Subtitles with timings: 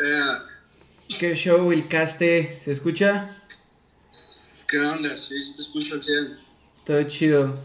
[0.00, 0.38] Eh,
[1.18, 2.60] ¿Qué show, el caste?
[2.62, 3.36] ¿Se escucha?
[4.68, 5.16] ¿Qué onda?
[5.16, 6.38] Sí, sí te escucho al 100.
[6.84, 7.58] Todo chido.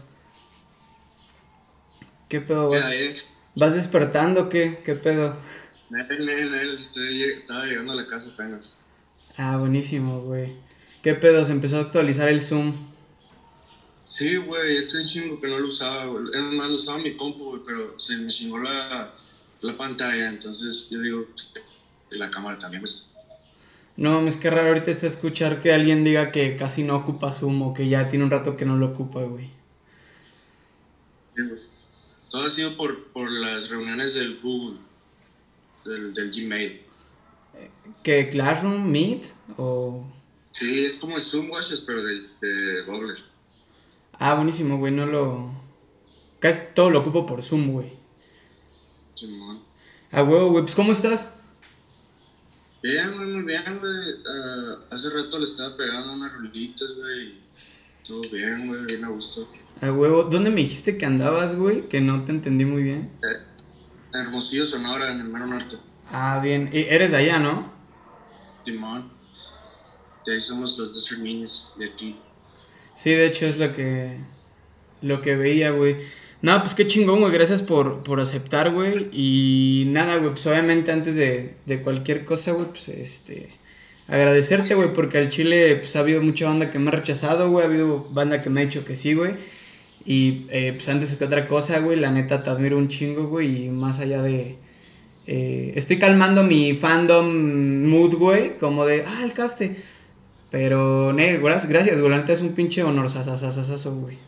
[2.28, 3.24] ¿Qué pedo ¿Qué vas?
[3.54, 4.80] ¿Vas despertando o qué?
[4.84, 5.36] ¿Qué pedo?
[5.90, 8.78] Nel, nel, nel, estoy, estaba llegando a la casa apenas.
[9.36, 10.56] Ah, buenísimo, güey.
[11.02, 11.44] ¿Qué pedo?
[11.44, 12.94] Se empezó a actualizar el Zoom.
[14.02, 16.24] Sí, güey, estoy chingo que no lo usaba, güey.
[16.34, 19.14] Es más, lo usaba mi compu, güey, pero se me chingó la,
[19.60, 21.26] la pantalla, entonces yo digo,
[22.14, 23.10] y la cámara también, pues.
[23.96, 27.62] No, es que raro ahorita está escuchar que alguien diga que casi no ocupa Zoom
[27.62, 29.50] o que ya tiene un rato que no lo ocupa, güey.
[31.34, 31.60] sí, güey.
[32.30, 34.78] Todo ha sido por, por las reuniones del Google,
[35.84, 36.82] del, del Gmail.
[38.02, 40.04] ¿Que Classroom, Meet o...?
[40.50, 43.14] Sí, es como Zoom Watches, pero de, de Google.
[44.18, 45.52] Ah, buenísimo, güey, no lo...
[46.40, 47.92] Casi todo lo ocupo por Zoom, güey.
[49.14, 49.62] Simón.
[50.10, 51.33] Ah, huevo, güey, pues ¿cómo estás?
[52.84, 54.14] Bien, güey, muy bien, güey.
[54.28, 57.36] Ah, hace rato le estaba pegando unas rolitas, güey.
[58.06, 59.48] Todo bien, güey, bien a gusto.
[59.80, 61.88] Ah, huevo, ¿dónde me dijiste que andabas, güey?
[61.88, 63.10] Que no te entendí muy bien.
[64.12, 65.78] En Hermosillo, Sonora, en el Mero Norte.
[66.10, 66.68] Ah, bien.
[66.74, 67.72] Y eres de allá, ¿no?
[68.64, 69.10] Timón.
[70.26, 72.20] De ahí somos los Desert Minis de aquí.
[72.94, 74.20] Sí, de hecho es lo que...
[75.00, 75.96] Lo que veía, güey.
[76.44, 77.32] No, pues qué chingón, güey.
[77.32, 79.08] Gracias por, por aceptar, güey.
[79.12, 83.48] Y nada, güey, pues obviamente antes de, de cualquier cosa, güey, pues este...
[84.08, 87.64] Agradecerte, güey, porque al Chile, pues ha habido mucha banda que me ha rechazado, güey.
[87.64, 89.32] Ha habido banda que me ha dicho que sí, güey.
[90.04, 93.64] Y eh, pues antes que otra cosa, güey, la neta te admiro un chingo, güey.
[93.64, 94.56] Y más allá de...
[95.26, 98.58] eh, estoy calmando mi fandom mood, güey.
[98.58, 99.76] Como de, ah, el caste.
[100.50, 102.10] Pero, ne, gracias, güey.
[102.10, 104.18] La neta es un pinche honor, sasasasasaso, güey.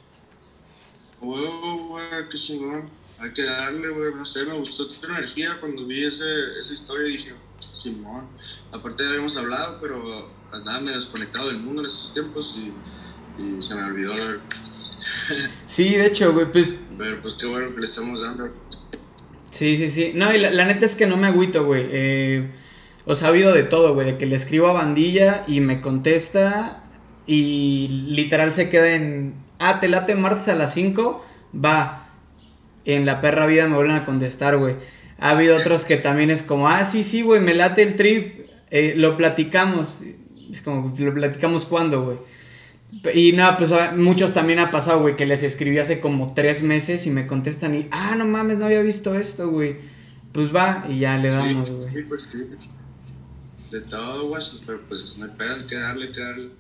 [1.21, 2.89] Wow, güey, qué chingón.
[3.19, 7.09] Hay que darle, güey, no sé, me gustó tu energía cuando vi ese, esa historia
[7.09, 8.27] y dije, Simón.
[8.73, 13.63] Aparte ya habíamos hablado, pero andaba medio desconectado del mundo en estos tiempos y, y
[13.63, 14.15] se me olvidó.
[15.67, 18.45] Sí, de hecho, güey, pues Pero pues qué bueno que le estamos dando.
[19.51, 20.13] Sí, sí, sí.
[20.15, 21.87] No, y la, la neta es que no me agüito, güey.
[21.91, 22.51] Eh,
[23.07, 24.07] o sea, ha habido de todo, güey.
[24.07, 26.85] De que le escribo a bandilla y me contesta
[27.27, 29.46] y literal se queda en...
[29.59, 31.25] Ah, te late martes a las 5.
[31.55, 32.09] Va.
[32.85, 34.77] En la perra vida me vuelven a contestar, güey.
[35.19, 38.47] Ha habido otros que también es como, ah, sí, sí, güey, me late el trip.
[38.71, 39.95] eh, lo platicamos.
[40.51, 42.19] Es como, lo platicamos cuando, güey.
[43.15, 47.07] Y nada, pues muchos también ha pasado, güey, que les escribí hace como tres meses
[47.07, 49.77] y me contestan y, ah, no mames, no había visto esto, güey.
[50.33, 51.95] Pues va, y ya le damos, sí, güey.
[51.95, 52.39] sí, pues sí.
[53.71, 56.51] De todo, güey, pero pues no hay pedo, hay que darle, hay que darle.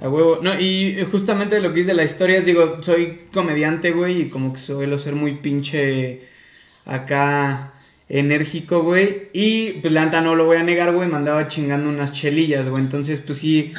[0.00, 0.40] A huevo.
[0.42, 4.52] No, y justamente lo que dice la historia es, digo, soy comediante, güey, y como
[4.52, 6.22] que suelo ser muy pinche
[6.84, 7.72] acá
[8.08, 9.28] enérgico, güey.
[9.32, 12.82] Y pues la no lo voy a negar, güey, me andaba chingando unas chelillas, güey.
[12.82, 13.72] Entonces, pues sí.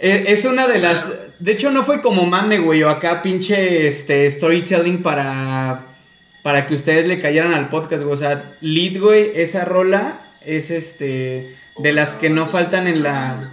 [0.00, 1.08] e- Es una de las.
[1.40, 5.84] De hecho, no fue como mame, güey, o acá pinche este, storytelling para.
[6.42, 8.14] Para que ustedes le cayeran al podcast, güey.
[8.14, 11.54] O sea, lead, güey, esa rola es este.
[11.78, 13.52] De las que no faltan en la.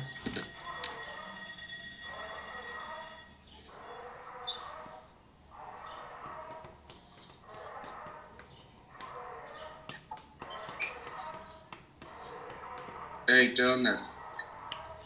[13.36, 14.02] Ey, ¿qué onda?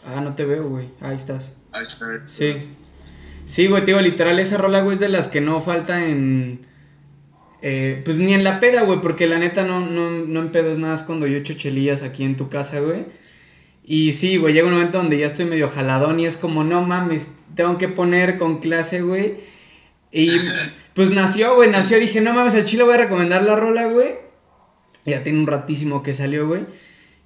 [0.04, 0.88] Ah, no te veo, güey.
[1.00, 1.56] Ahí estás.
[1.72, 2.06] Ahí está.
[2.26, 2.56] Sí.
[3.44, 6.66] Sí, güey, tío, literal, esa rola, güey, es de las que no falta en.
[7.62, 10.78] eh, pues ni en la peda, güey, porque la neta no, no, no en pedos
[10.78, 13.06] nada es cuando yo echo chelillas aquí en tu casa, güey.
[13.84, 16.82] Y sí, güey, llega un momento donde ya estoy medio jaladón y es como, no
[16.82, 19.38] mames, tengo que poner con clase, güey.
[20.12, 20.30] Y
[20.94, 21.98] pues nació, güey, nació.
[21.98, 24.14] Dije, no mames, al chile voy a recomendar la rola, güey.
[25.04, 26.66] Ya tiene un ratísimo que salió, güey.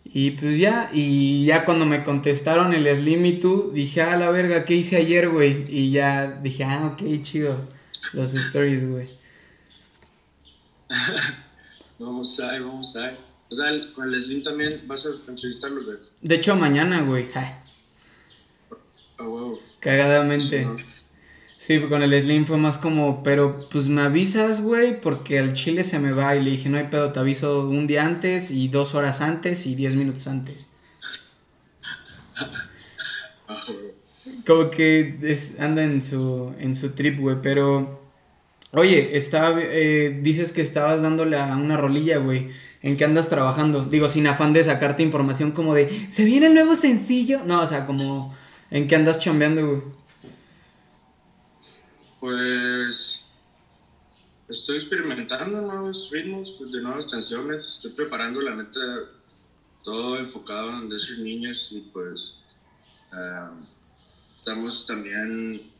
[0.04, 4.30] Y pues ya, y ya cuando me contestaron el Slim y tú, dije, ah, la
[4.30, 5.64] verga, ¿qué hice ayer, güey?
[5.68, 7.68] Y ya dije, ah, ok, chido.
[8.12, 9.08] Los stories, güey.
[11.98, 13.16] Vamos a ver, vamos a ver.
[13.50, 15.96] O sea, con el Slim también vas a entrevistarlo, güey.
[16.20, 17.28] De hecho, mañana, güey.
[17.34, 17.54] Ay,
[19.18, 19.58] A huevo.
[19.80, 20.60] cagadamente.
[20.60, 20.76] Sí, ¿no?
[21.66, 25.82] Sí, con el Slim fue más como, pero pues me avisas, güey, porque al chile
[25.82, 26.36] se me va.
[26.36, 29.64] Y le dije, no hay pedo, te aviso un día antes y dos horas antes
[29.66, 30.68] y diez minutos antes.
[34.46, 38.02] Como que es- anda en su, en su trip, güey, pero...
[38.72, 42.50] Oye, está, eh, dices que estabas dándole a una rolilla, güey.
[42.82, 43.84] ¿En qué andas trabajando?
[43.84, 47.40] Digo, sin afán de sacarte información como de, ¿se viene el nuevo sencillo?
[47.46, 48.34] No, o sea, como,
[48.70, 49.82] ¿en qué andas chambeando, güey?
[52.24, 53.26] Pues
[54.48, 57.68] estoy experimentando nuevos ritmos pues, de nuevas canciones.
[57.68, 58.80] Estoy preparando la neta
[59.82, 62.38] todo enfocado en decir niños y pues
[63.12, 63.52] ah,
[64.32, 65.70] estamos también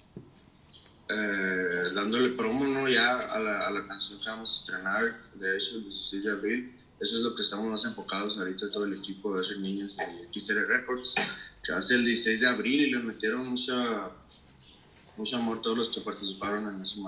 [1.08, 2.90] eh, dándole promo ¿no?
[2.90, 6.30] ya a la, a la, canción que vamos a estrenar, de hecho, el 16 de
[6.30, 6.78] abril.
[7.00, 10.28] Eso es lo que estamos más enfocados ahorita, todo el equipo de esos niños de
[10.38, 11.14] XR Records,
[11.64, 14.10] que ser el 16 de abril y le metieron mucha,
[15.16, 17.00] mucho amor todos los que participaron en eso.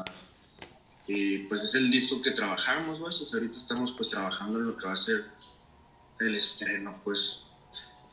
[1.08, 4.86] Y pues es el disco que trabajamos, pues ahorita estamos pues trabajando en lo que
[4.86, 5.24] va a ser
[6.20, 7.42] el estreno, pues.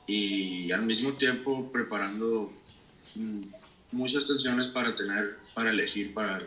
[0.05, 2.51] Y al mismo tiempo preparando
[3.15, 3.41] mm,
[3.91, 6.43] muchas canciones para tener, para elegir para,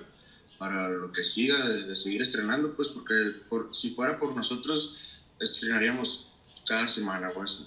[0.59, 3.15] para lo que siga, de, seguir estrenando, pues porque
[3.49, 4.99] por, si fuera por nosotros,
[5.41, 6.29] estrenaríamos
[6.67, 7.67] cada semana, pues.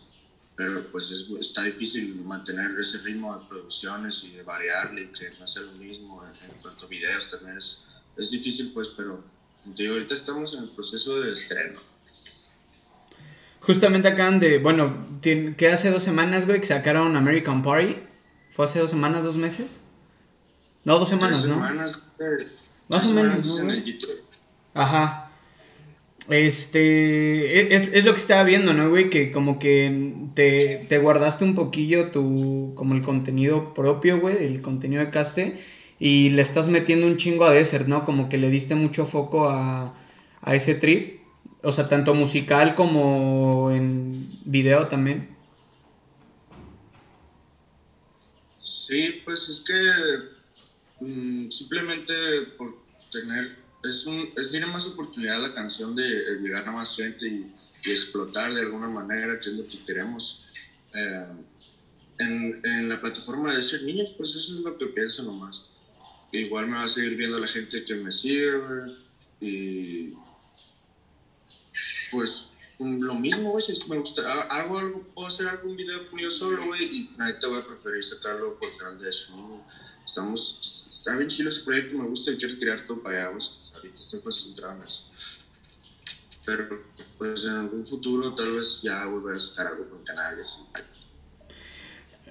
[0.59, 1.09] Pero pues
[1.39, 6.21] está difícil mantener ese ritmo de producciones y de variarle, que no sea lo mismo.
[6.25, 7.85] En, cuanto a videos también es,
[8.17, 9.23] es difícil, pues, pero
[9.63, 11.79] digo, ahorita estamos en el proceso de estreno.
[13.61, 17.95] Justamente acaban de, bueno, que hace dos semanas, güey, que sacaron American Party
[18.51, 19.79] ¿Fue hace dos semanas, dos meses?
[20.83, 21.53] No, dos semanas, ¿no?
[21.53, 22.11] Semanas,
[22.89, 23.73] Más o menos, ¿no?
[24.73, 25.28] Ajá.
[26.29, 29.09] Este, e, es, es, lo que estaba viendo, ¿no, güey?
[29.09, 34.61] Que como que te, te, guardaste un poquillo tu, como el contenido propio, güey, el
[34.61, 35.59] contenido de caste,
[35.99, 38.05] y le estás metiendo un chingo a Desert, ¿no?
[38.05, 39.97] Como que le diste mucho foco a,
[40.41, 41.19] a ese trip,
[41.63, 44.13] o sea, tanto musical como en
[44.45, 45.39] video también.
[48.61, 52.13] Sí, pues es que mm, simplemente
[52.57, 52.75] por
[53.11, 57.55] tener, es un, es, tiene más oportunidad la canción de, llegar a más gente y,
[57.85, 60.47] explotar de alguna manera, que es lo que queremos.
[60.93, 61.27] Eh,
[62.17, 65.71] en, en, la plataforma de ser niños, pues eso es lo que pienso nomás.
[66.33, 68.51] Igual me va a seguir viendo la gente que me sigue,
[69.39, 70.13] y
[72.11, 72.49] pues
[72.79, 76.83] lo mismo, güey, si me gusta, hago algo, puedo hacer algún video yo solo, güey,
[76.83, 77.09] y
[77.39, 79.33] te voy a preferir sacarlo por canal de eso.
[80.05, 83.37] Estamos, está bien chido ese proyecto, me gusta y quiero tirar todo para allá,
[83.89, 85.03] ahorita estoy concentrado en eso.
[86.45, 86.68] Pero,
[87.18, 90.65] pues, en algún futuro tal vez ya volver a sacar algo con canales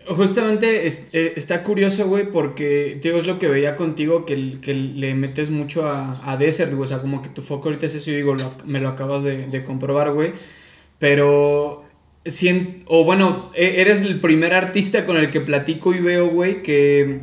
[0.07, 5.15] Justamente eh, está curioso, güey, porque, digo, es lo que veía contigo, que, que le
[5.15, 8.11] metes mucho a, a Desert, güey, o sea, como que tu foco ahorita es eso,
[8.11, 8.35] y digo,
[8.65, 10.33] me lo acabas de, comprobar, güey,
[10.99, 11.85] pero,
[12.25, 16.63] si o bueno, e, eres el primer artista con el que platico y veo, güey,
[16.63, 17.21] que,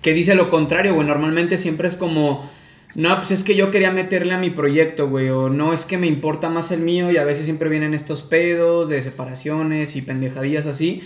[0.00, 2.53] que dice lo contrario, güey, normalmente siempre es como...
[2.94, 5.28] No, pues es que yo quería meterle a mi proyecto, güey.
[5.30, 7.10] O no, es que me importa más el mío.
[7.10, 11.02] Y a veces siempre vienen estos pedos de separaciones y pendejadillas así.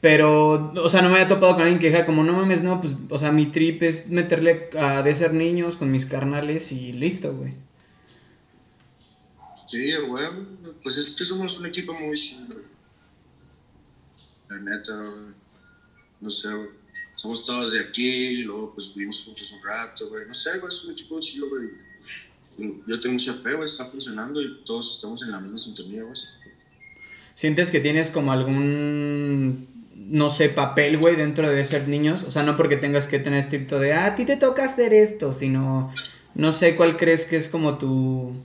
[0.00, 2.78] Pero, o sea, no me había topado con alguien que dijera como, no mames, no,
[2.80, 6.92] pues, o sea, mi trip es meterle a de ser niños con mis carnales y
[6.92, 7.54] listo, güey.
[9.66, 10.26] Sí, güey,
[10.82, 12.56] pues es que somos un equipo muy chido.
[14.50, 14.92] La neta,
[16.20, 16.50] no sé,
[17.24, 20.26] somos todos de aquí, y luego pues vivimos juntos un rato, güey.
[20.26, 21.70] No sé, güey, es un equipo chido, güey.
[22.86, 26.14] Yo tengo mucha fe, güey, está funcionando y todos estamos en la misma sintonía, güey.
[27.34, 32.24] ¿Sientes que tienes como algún no sé, papel, güey, dentro de ser niños.
[32.24, 34.92] O sea, no porque tengas que tener estricto de, ah, a ti te toca hacer
[34.92, 35.94] esto, sino,
[36.34, 38.36] no sé cuál crees que es como tu,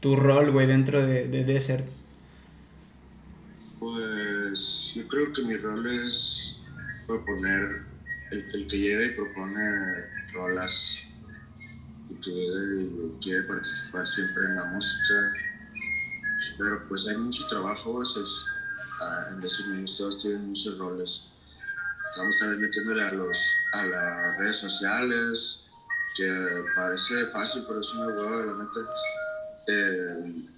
[0.00, 1.86] tu rol, güey, dentro de, de Desert.
[3.78, 6.62] Pues yo creo que mi rol es
[7.06, 7.94] proponer,
[8.30, 11.02] el, que llegue y propone rolas,
[12.10, 15.32] el que quiere participar siempre en la música.
[16.58, 18.46] Pero pues hay mucho trabajo, eso es
[19.30, 19.66] en decir
[19.96, 21.24] todos tienen muchos roles.
[22.10, 23.38] Estamos también metiéndole a, los,
[23.72, 25.66] a las redes sociales,
[26.16, 28.80] que parece fácil, pero es una hueva, neta.
[29.68, 30.48] Eh,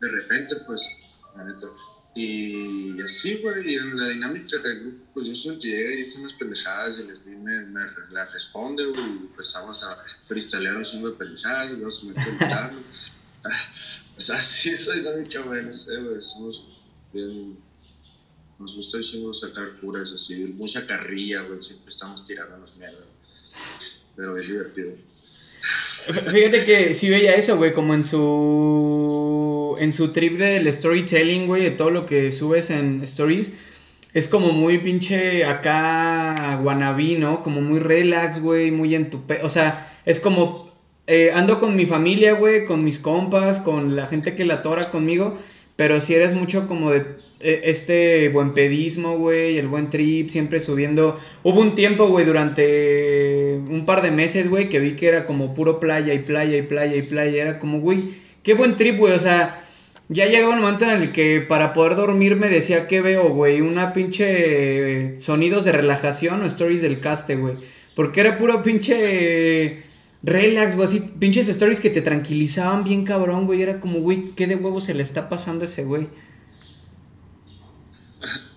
[0.00, 0.82] de repente, pues,
[1.36, 1.68] la neta.
[2.14, 6.20] Y así, güey, en la dinámica del grupo, pues yo el que llega y dice
[6.20, 11.10] unas pendejadas y les me, me la responde, güey, y empezamos a freestylear un chingo
[11.10, 12.36] de pendejadas y luego se mete el
[14.16, 16.82] o sea, así es la dinámica, güey, no sé, güey, somos
[17.14, 17.58] bien,
[18.58, 23.06] nos gusta decimos sacar puras así, mucha carrilla, güey, siempre estamos tirando los mierda.
[24.14, 24.94] Pero es divertido.
[26.30, 29.41] Fíjate que sí veía eso, güey, como en su
[29.78, 33.54] en su trip del storytelling, güey, de todo lo que subes en stories.
[34.14, 37.42] Es como muy pinche acá guanabí, ¿no?
[37.42, 39.22] Como muy relax, güey, muy en tu...
[39.42, 40.70] o sea, es como...
[41.08, 44.90] Eh, ando con mi familia, güey, con mis compas, con la gente que la tora
[44.90, 45.36] conmigo.
[45.76, 47.04] Pero si eres mucho como de
[47.40, 51.18] e, este buen pedismo, güey, el buen trip, siempre subiendo.
[51.42, 55.54] Hubo un tiempo, güey, durante un par de meses, güey, que vi que era como
[55.54, 57.42] puro playa y playa y playa y playa.
[57.42, 58.10] Era como, güey,
[58.42, 59.58] qué buen trip, güey, o sea,
[60.08, 63.60] Ya llegó un momento en el que para poder dormir me decía que veo, güey,
[63.62, 67.56] una pinche sonidos de relajación o stories del caste, güey.
[67.94, 69.84] Porque era puro pinche
[70.22, 73.62] relax, güey, así pinches stories que te tranquilizaban bien cabrón, güey.
[73.62, 76.08] Era como, güey, ¿qué de huevo se le está pasando a ese güey?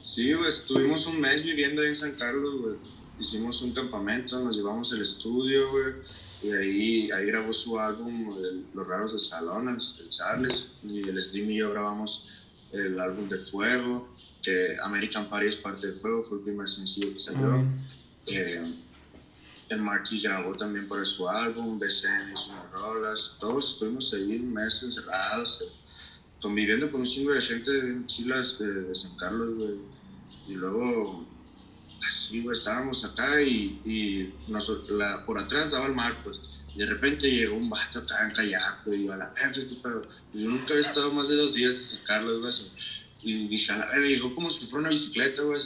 [0.00, 2.76] Sí, güey, estuvimos un mes viviendo ahí en San Carlos, güey.
[3.18, 5.94] Hicimos un campamento, nos llevamos el estudio, güey.
[6.42, 8.36] Y ahí, ahí grabó su álbum,
[8.74, 10.76] Los Raros de Salones, el Charles.
[10.84, 12.28] Y el Steam y yo grabamos
[12.72, 17.12] el álbum de Fuego, que American Party es parte de Fuego, fue el primer sencillo
[17.12, 17.64] que salió.
[18.26, 18.74] Eh,
[19.70, 23.36] el Marty grabó también por su álbum, BCN hizo unas rolas.
[23.40, 25.74] Todos estuvimos ahí un mes encerrados,
[26.40, 29.98] conviviendo con un chingo de gente en Chilas de, de San Carlos, güey
[30.48, 31.26] y luego,
[32.06, 36.40] así, güey, estábamos acá y, y la, por atrás daba el mar, pues.
[36.74, 39.52] Y de repente llegó un vato acá en kayak, y a la verga,
[39.82, 40.02] pedo.
[40.30, 42.52] Pues yo nunca había estado más de dos días en sacarlo, güey.
[43.22, 45.60] Y dije, a la verga, llegó como si fuera una bicicleta, güey.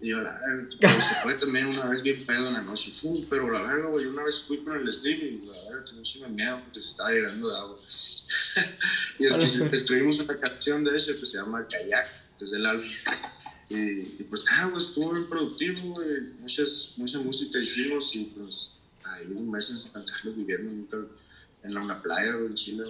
[0.00, 2.90] Y yo, a la verga, se fue también una vez bien pedo en la noche.
[2.92, 6.00] Fui, pero la verga, güey, una vez fui con el stream y la verga, tenía
[6.00, 7.78] mucho miedo porque se estaba llenando de agua.
[9.18, 9.26] y
[9.74, 12.86] escribimos una canción de ese que se llama Kayak, que es del álbum.
[13.68, 15.92] Y, pues nada, pues estuvo bien productivo,
[16.40, 18.72] Muchas, mucha música hicimos y pues
[19.04, 21.08] ahí un mes en San Carlos viviendo
[21.64, 22.84] en una playa, en Chile.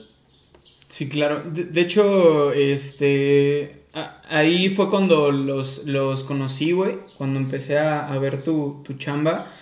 [0.89, 1.43] Sí, claro.
[1.51, 3.83] De, hecho, este.
[4.29, 6.99] ahí fue cuando los, los conocí, güey.
[7.19, 9.53] Cuando empecé a, ver tu, tu, chamba.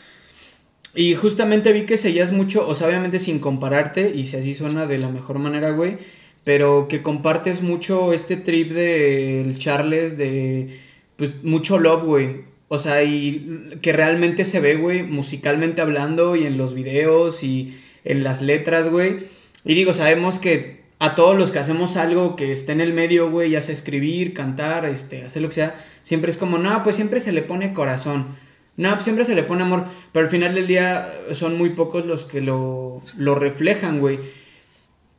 [0.95, 4.87] Y justamente vi que seguías mucho, o sea, obviamente sin compararte, y si así suena
[4.87, 5.99] de la mejor manera, güey.
[6.45, 10.79] Pero que compartes mucho este trip del Charles de
[11.17, 12.45] pues mucho love, güey.
[12.69, 17.79] O sea, y que realmente se ve, güey, musicalmente hablando y en los videos y
[18.05, 19.19] en las letras, güey.
[19.65, 23.31] Y digo, sabemos que a todos los que hacemos algo que esté en el medio,
[23.31, 26.97] güey, ya sea escribir, cantar, este, hacer lo que sea, siempre es como, no, pues
[26.97, 28.37] siempre se le pone corazón.
[28.77, 29.85] No, pues siempre se le pone amor.
[30.13, 34.19] Pero al final del día son muy pocos los que lo, lo reflejan, güey.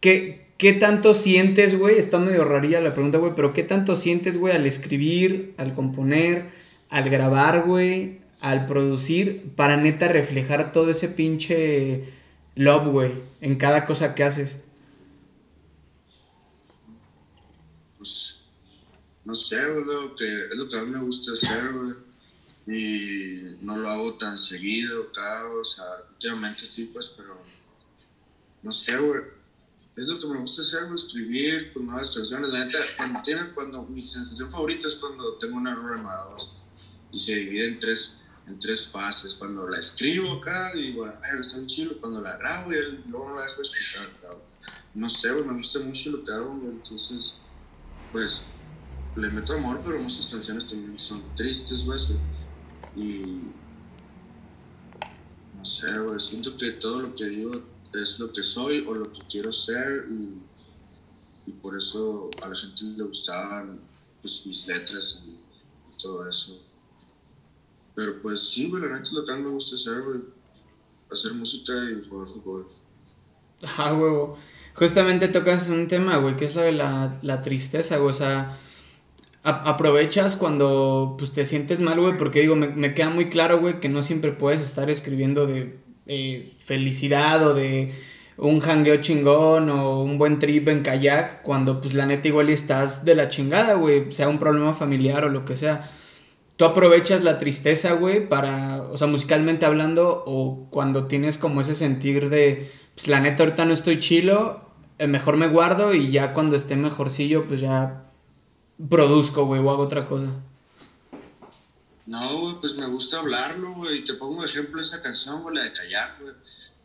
[0.01, 1.97] ¿Qué, ¿Qué tanto sientes, güey?
[1.97, 6.53] Está medio rarilla la pregunta, güey, pero ¿qué tanto sientes, güey, al escribir, al componer,
[6.89, 12.05] al grabar, güey, al producir, para neta reflejar todo ese pinche
[12.55, 14.61] love, güey, en cada cosa que haces?
[17.97, 18.45] Pues,
[19.25, 21.95] no sé, güey, que es lo que a mí me gusta hacer, güey.
[22.67, 27.37] Y no lo hago tan seguido, claro, o sea, últimamente sí, pues, pero
[28.63, 29.34] no sé, güey
[29.95, 32.49] es lo que me gusta hacer, escribir con nuevas canciones.
[32.49, 36.35] La neta, cuando, tiene, cuando mi sensación favorita es cuando tengo una error nueva
[37.11, 39.35] y se divide en tres, en tres fases.
[39.35, 41.97] Cuando la escribo acá y bueno, está muy chido.
[41.99, 44.09] Cuando la grabo y luego la dejo escuchar.
[44.93, 47.35] No sé, me gusta mucho lo que hago, entonces,
[48.11, 48.43] pues
[49.15, 51.99] le meto amor, pero muchas canciones también son tristes, güey.
[52.95, 53.51] Y
[55.57, 55.87] no sé,
[56.19, 60.07] siento que todo lo que digo es lo que soy o lo que quiero ser
[60.09, 60.41] y,
[61.61, 63.79] por eso a la gente le gustaban
[64.21, 65.35] pues, mis letras y,
[66.01, 66.61] todo eso.
[67.95, 70.19] Pero pues sí, güey, la neta es lo que me gusta hacer, güey.
[71.09, 72.67] Hacer música y jugar fútbol.
[73.77, 74.37] Ah, huevo.
[74.75, 78.11] Justamente tocas un tema, güey, que es lo de la, la tristeza, güey.
[78.11, 78.59] O sea,
[79.43, 83.79] aprovechas cuando pues, te sientes mal, güey, porque digo, me, me queda muy claro, güey,
[83.79, 87.93] que no siempre puedes estar escribiendo de eh, felicidad o de
[88.37, 93.05] un hangueo chingón o un buen trip en kayak cuando pues la neta igual estás
[93.05, 95.91] de la chingada, güey, sea un problema familiar o lo que sea.
[96.57, 101.75] Tú aprovechas la tristeza, güey, para, o sea, musicalmente hablando o cuando tienes como ese
[101.75, 104.61] sentir de, pues la neta ahorita no estoy chilo,
[104.99, 108.05] eh, mejor me guardo y ya cuando esté mejorcillo, pues ya
[108.89, 110.31] produzco, güey, o hago otra cosa.
[112.05, 114.03] No, güey, pues me gusta hablarlo, güey.
[114.03, 116.33] Te pongo ejemplo esa canción, güey, la de Kayak, güey.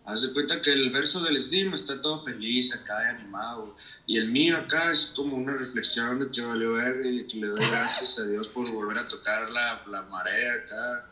[0.07, 3.77] Haz de cuenta que el verso del Slim está todo feliz acá y animado.
[4.07, 7.49] Y el mío acá es como una reflexión de que valió ver y que le
[7.49, 11.11] doy gracias a Dios por volver a tocar la, la marea acá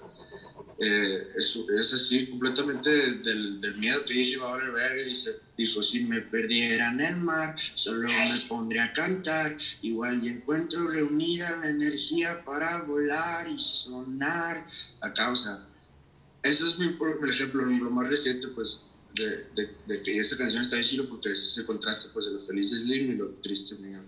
[0.81, 5.41] eh, es, es, así completamente del, del, miedo que dije iba a ver y se
[5.57, 9.57] dijo si me perdiera en el mar solo me pondría a cantar.
[9.83, 14.67] Igual y encuentro reunida la energía para volar y sonar
[15.01, 15.69] a causa
[16.43, 20.63] ese es mi por ejemplo lo más reciente pues de, de, de que esa canción
[20.63, 23.31] está en chilo porque es ese contraste pues de lo feliz de Slim y lo
[23.43, 24.01] triste mío.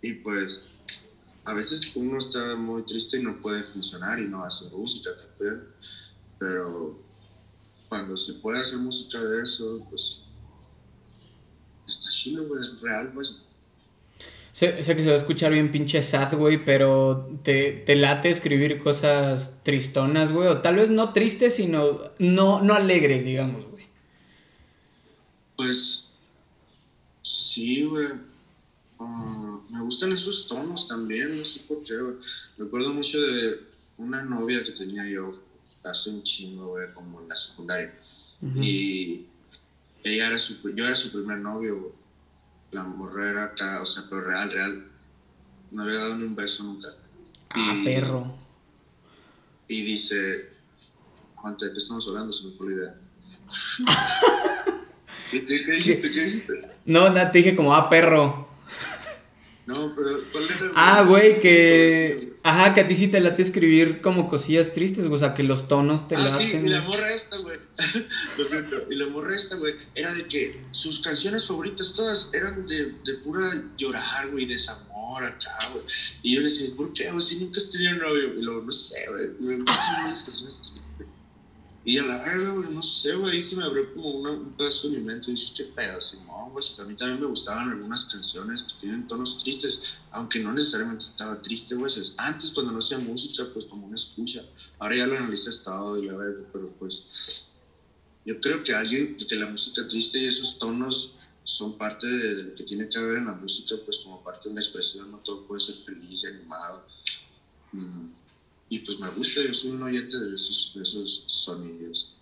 [0.00, 0.62] Y pues
[1.48, 5.64] a veces uno está muy triste y no puede funcionar y no hace música también,
[6.38, 7.00] pero
[7.88, 10.26] cuando se puede hacer música de eso, pues
[11.88, 13.46] está chido, güey, es real, pues.
[14.52, 18.28] Sé, sé, que se va a escuchar bien pinche sad, güey, pero te, te, late
[18.28, 23.86] escribir cosas tristonas, güey, o tal vez no tristes, sino no, no alegres, digamos, güey.
[25.56, 26.12] Pues
[27.22, 28.27] sí, güey.
[28.98, 32.16] Uh, me gustan esos tonos también, no sé por qué, güey.
[32.56, 33.60] Me acuerdo mucho de
[33.98, 35.40] una novia que tenía yo
[35.84, 37.94] hace un chingo, güey, como en la secundaria.
[38.56, 39.26] Y
[40.04, 41.92] ella era su, yo era su primer novio, güey.
[42.70, 44.86] La morra era acá, o sea, pero real, real.
[45.70, 46.88] No había dado ni un beso nunca.
[47.50, 48.34] Ah, perro.
[49.66, 50.50] Y dice,
[51.34, 52.32] Juan, ¿de qué estamos hablando?
[52.32, 52.94] Se me fue la idea.
[55.30, 56.10] ¿Qué, qué, qué dijiste?
[56.10, 56.70] ¿Qué dijiste?
[56.84, 58.47] No, nada, te dije como, ah, perro.
[59.68, 60.72] No, pero ¿cuál era?
[60.74, 62.18] Ah, güey, que.
[62.42, 65.16] Ajá, que a ti sí te late escribir como cosillas tristes, güey.
[65.16, 66.62] O sea, que los tonos te ah, laten.
[66.62, 67.58] Sí, y la morra esta, güey.
[68.38, 68.86] Lo siento.
[68.90, 73.14] Y la morra esta, güey, era de que sus canciones favoritas todas eran de, de
[73.22, 73.42] pura
[73.76, 75.84] llorar, güey, desamor acá, güey.
[76.22, 77.20] Y yo le decía, ¿por qué, güey?
[77.20, 78.32] Si nunca has tenido novio.
[78.38, 79.28] Y luego, no sé, güey.
[79.38, 80.72] Me gustan las canciones
[81.88, 84.90] y a la verga, güey, no sé, güey, ahí se me abrió como un pedazo
[84.90, 88.62] de mi y dije, qué pedo, Simón, güey, a mí también me gustaban algunas canciones
[88.62, 93.48] que tienen tonos tristes, aunque no necesariamente estaba triste, güey, antes cuando no hacía música,
[93.54, 94.44] pues como una escucha,
[94.78, 97.48] ahora ya lo analiza estado y la verga, pero pues
[98.26, 102.54] yo creo que alguien, que la música triste y esos tonos son parte de, lo
[102.54, 105.46] que tiene que ver en la música, pues como parte de una expresión, no todo
[105.46, 106.84] puede ser feliz animado.
[107.72, 108.27] Mm
[108.68, 112.14] y pues me gusta, yo soy un oyente de esos, de esos sonidos.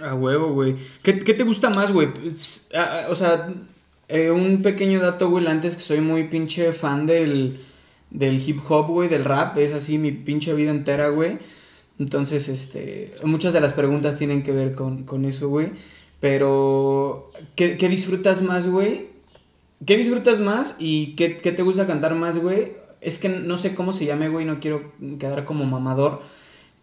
[0.00, 0.76] A huevo, güey.
[1.02, 2.12] ¿Qué, ¿Qué, te gusta más, güey?
[2.12, 2.68] Pues,
[3.08, 3.52] o sea,
[4.08, 7.60] eh, un pequeño dato, güey, antes que soy muy pinche fan del,
[8.10, 11.38] del hip hop, güey, del rap, es así mi pinche vida entera, güey.
[11.98, 15.72] Entonces, este, muchas de las preguntas tienen que ver con, con eso, güey.
[16.20, 19.08] Pero, ¿qué, ¿qué, disfrutas más, güey?
[19.84, 22.72] ¿Qué disfrutas más y qué, qué te gusta cantar más, güey?
[23.00, 26.22] Es que no sé cómo se llame, güey, no quiero quedar como mamador.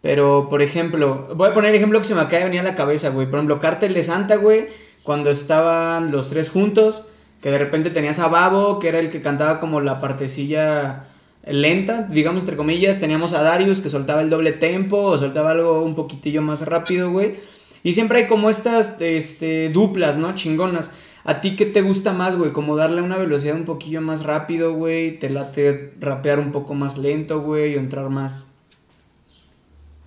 [0.00, 2.76] Pero, por ejemplo, voy a poner ejemplo que se me acaba de venir a la
[2.76, 3.26] cabeza, güey.
[3.26, 4.68] Por ejemplo, Cártel de Santa, güey,
[5.02, 7.08] cuando estaban los tres juntos,
[7.42, 11.04] que de repente tenías a Babo, que era el que cantaba como la partecilla
[11.46, 13.00] lenta, digamos entre comillas.
[13.00, 17.10] Teníamos a Darius, que soltaba el doble tempo, o soltaba algo un poquitillo más rápido,
[17.10, 17.34] güey.
[17.82, 20.34] Y siempre hay como estas este, duplas, ¿no?
[20.34, 20.92] Chingonas.
[21.28, 22.54] ¿A ti qué te gusta más, güey?
[22.54, 25.18] Como darle una velocidad un poquillo más rápido, güey.
[25.18, 27.76] ¿Te late rapear un poco más lento, güey?
[27.76, 28.46] O entrar más.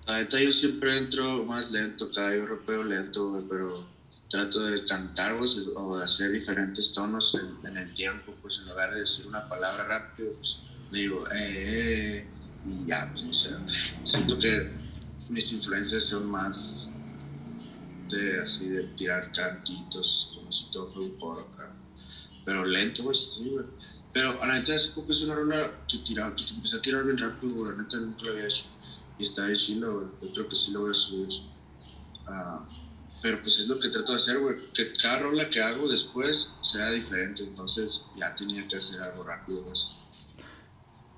[0.08, 3.86] Ahorita yo siempre entro más lento, acá yo rapeo lento, güey, pero
[4.28, 5.36] trato de cantar
[5.76, 9.84] o de hacer diferentes tonos en, el tiempo, pues en lugar de decir una palabra
[9.84, 10.58] rápido, pues
[10.90, 12.26] digo, eh, eh, eh,
[12.66, 13.50] y ya, pues no sé.
[14.02, 14.72] Siento que
[15.30, 16.96] mis influencias son más
[18.40, 21.48] así de tirar cantitos, como si todo fuera un coro
[22.44, 23.64] Pero lento, güey, sí, güey.
[24.12, 25.56] Pero a la neta, hace poco es una rola
[25.88, 26.12] que, que
[26.54, 27.72] empecé a tirar bien rápido, güey.
[27.72, 28.64] La neta nunca lo había hecho.
[29.18, 30.08] Y está bien chido, güey.
[30.22, 31.28] Yo creo que sí lo voy a subir.
[32.26, 32.64] Uh,
[33.22, 34.56] pero pues es lo que trato de hacer, güey.
[34.74, 37.42] Que cada rola que hago después sea diferente.
[37.42, 39.74] Entonces ya tenía que hacer algo rápido, güey.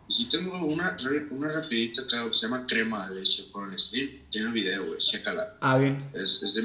[0.08, 0.96] Y sí tengo una,
[1.30, 4.24] una rapidita acá que se llama Crema de leche con el Slim.
[4.30, 5.56] Tiene un video, güey, chécala.
[5.60, 6.10] Ah, bien.
[6.12, 6.64] Es, es, de,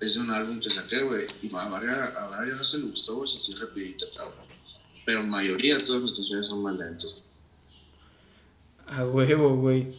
[0.00, 1.26] es de un álbum que saqué, güey.
[1.42, 4.48] Y a varias no se le gustó, güey, así rapidita acá, güey.
[5.04, 7.24] Pero en mayoría todas las canciones son más lentas.
[8.86, 9.94] A huevo, güey.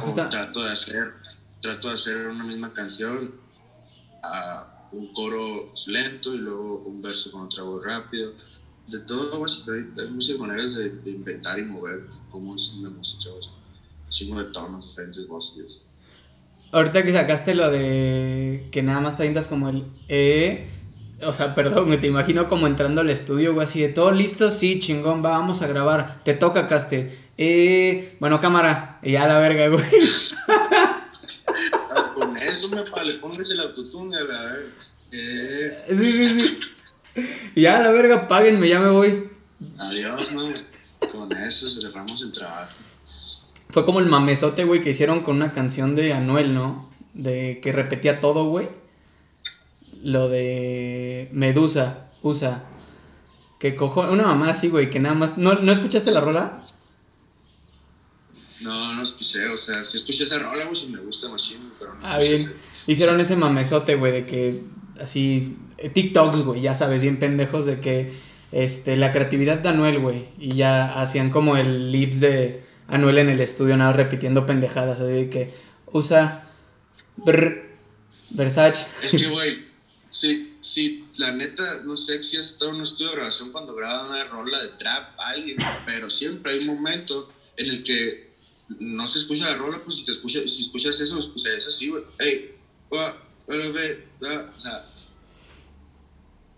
[0.00, 0.28] Justa...
[0.28, 1.14] Trato de hacer,
[1.60, 3.34] trato de hacer una misma canción,
[4.22, 8.32] a un coro lento y luego un verso con otra voz rápido
[8.92, 13.30] de todo, hay, muchas maneras de, inventar y mover cómo es la música,
[14.08, 15.86] Chingo de tonos, diferentes voces.
[16.70, 20.68] Ahorita que sacaste lo de que nada más te avientas como el E,
[21.22, 24.50] o sea, perdón, me te imagino como entrando al estudio, güey, así de todo listo,
[24.50, 27.18] sí, chingón, vamos a grabar, te toca, Caste.
[27.38, 29.84] Eh, bueno, cámara, y ya la verga, güey.
[31.94, 34.66] Ah, con eso me le pones el autotune, a ver.
[35.12, 35.84] Eh.
[35.88, 36.58] Sí, sí, sí.
[37.56, 39.30] Ya, la verga, páguenme, ya me voy.
[39.78, 40.52] Adiós, no.
[41.10, 42.72] Con eso cerramos el trabajo.
[43.70, 46.90] Fue como el mamesote, güey, que hicieron con una canción de Anuel, ¿no?
[47.14, 48.68] De que repetía todo, güey.
[50.02, 52.64] Lo de Medusa, usa.
[53.58, 54.02] Que cojo.
[54.02, 55.38] Una mamá así, güey, que nada más.
[55.38, 56.62] ¿No, ¿no escuchaste la rola?
[58.60, 61.94] No, no escuché, o sea, sí escuché esa rola, güey, si me gusta machine, pero
[61.94, 62.00] no.
[62.06, 62.52] Ah, bien.
[62.86, 64.62] Hicieron ese mamesote, güey, de que
[65.02, 68.12] así eh, TikToks, güey, ya sabes, bien pendejos de que
[68.52, 73.30] este, la creatividad de Anuel, güey, y ya hacían como el lips de Anuel en
[73.30, 75.54] el estudio, nada repitiendo pendejadas, así de que
[75.86, 76.48] usa
[78.30, 78.86] Versace.
[79.02, 79.66] Es que, güey,
[80.02, 83.74] sí, si la neta, no sé si has estado en un estudio de grabación cuando
[83.74, 88.32] graba una rola de trap alguien, pero siempre hay un momento en el que
[88.78, 91.88] no se escucha la rola, pues si te escuchas, si escuchas eso, pues es así,
[91.88, 92.02] güey.
[92.18, 92.54] Ey,
[92.92, 93.14] va,
[93.48, 94.06] ve,
[94.54, 94.84] o sea,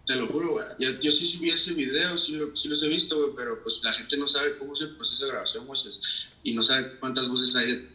[0.07, 0.67] te lo juro, güey.
[0.79, 3.93] Yo, yo, sí vi ese video, sí, sí los he visto, güey, pero pues la
[3.93, 5.81] gente no sabe cómo es el proceso de grabación, güey,
[6.43, 7.89] y no sabe cuántas voces hay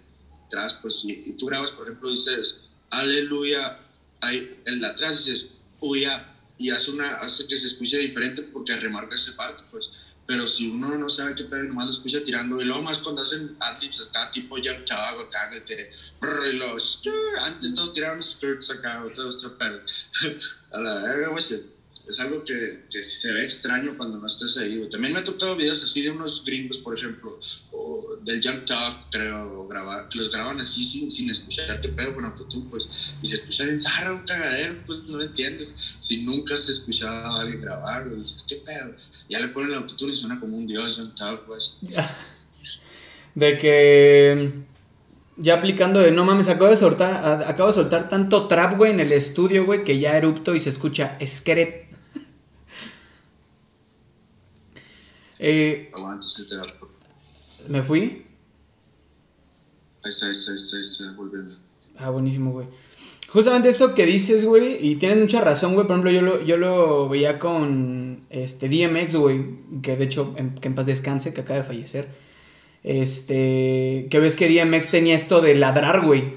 [0.43, 3.79] detrás, pues si y tú grabas, por ejemplo, dices, aleluya,
[4.21, 8.75] hay el de atrás dices, uya, y hace, una, hace que se escuche diferente porque
[8.75, 9.91] remarca esa parte, pues.
[10.27, 12.61] Pero si uno no sabe qué pedo, nomás lo escucha tirando.
[12.61, 17.01] Y luego más cuando hacen adlibs acá, tipo Young Chavo, acá, que y los,
[17.45, 19.81] antes todos tiraban skirts acá, todos pero
[20.71, 21.78] A la verga, pues,
[22.09, 24.87] es algo que, que, se ve extraño cuando no estés ahí.
[24.89, 27.39] También me ha tocado videos así de unos gringos, por ejemplo,
[27.71, 32.15] o del Jump Talk, creo, grabar, que los graban así sin, sin escuchar qué pedo
[32.15, 35.93] con autotune, pues, y se escucha bien zarra, un cagadero, pues no lo entiendes.
[35.99, 38.95] Si nunca has escuchado a alguien grabar, dices, qué pedo.
[39.29, 41.77] Ya le ponen el autotune y suena como un dios Jump Talk, pues.
[43.35, 44.51] De que
[45.37, 48.99] ya aplicando de no mames, acabo de soltar, acabo de soltar tanto trap, güey, en
[48.99, 51.88] el estudio, güey, que ya erupto y se escucha skret
[55.39, 55.91] Eh,
[57.67, 58.25] ¿Me fui?
[60.03, 61.55] Ahí está, ahí está, ahí está, ahí está, volviendo.
[61.97, 62.67] Ah, buenísimo, güey.
[63.29, 65.85] Justamente esto que dices, güey, y tienes mucha razón, güey.
[65.85, 69.45] Por ejemplo, yo lo, yo lo veía con este DMX, güey,
[69.81, 72.09] que de hecho, en, que en paz descanse, que acaba de fallecer.
[72.83, 76.33] Este, que ves que DMX tenía esto de ladrar, güey.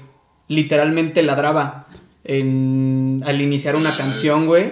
[0.47, 1.87] Literalmente ladraba
[2.23, 4.71] en, al iniciar una canción, güey.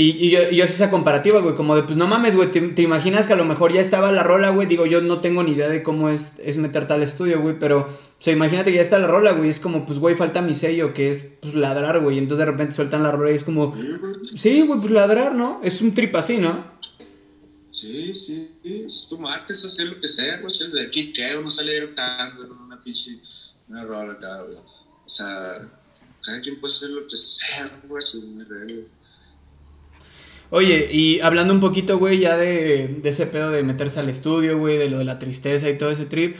[0.00, 3.36] Y, yo, esa comparativa, güey, como de, pues no mames, güey, te, imaginas que a
[3.36, 4.68] lo mejor ya estaba la rola, güey.
[4.68, 7.80] Digo, yo no tengo ni idea de cómo es, es meter tal estudio, güey, pero,
[7.80, 9.50] o sea, imagínate que ya está la rola, güey.
[9.50, 12.18] Es como, pues, güey, falta mi sello, que es, pues, ladrar, güey.
[12.18, 13.74] Entonces de repente sueltan la rola y es como,
[14.36, 15.60] sí, güey, pues ladrar, ¿no?
[15.64, 16.78] Es un trip así, ¿no?
[17.72, 20.52] Sí, sí, es tu marca, es hacer lo que sea, güey.
[20.52, 23.18] Es de aquí que uno sale cantando en una pinche,
[23.68, 24.58] una rola güey.
[24.58, 25.68] O sea,
[26.22, 28.86] cada quien puede hacer lo que sea, güey, es muy real,
[30.50, 34.78] Oye, y hablando un poquito, güey, ya de, ese pedo de meterse al estudio, güey,
[34.78, 36.36] de lo de la tristeza y todo ese trip,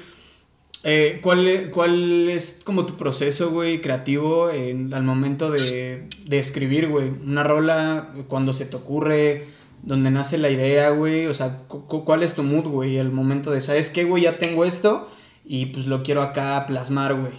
[0.83, 6.89] eh, ¿cuál, ¿cuál es como tu proceso, güey, creativo en, al momento de, de escribir,
[6.89, 7.09] güey?
[7.09, 9.49] Una rola, cuando se te ocurre,
[9.83, 13.61] donde nace la idea, güey, o sea, ¿cuál es tu mood, güey, el momento de,
[13.61, 14.23] ¿sabes qué, güey?
[14.23, 15.09] Ya tengo esto
[15.45, 17.33] y pues lo quiero acá plasmar, güey.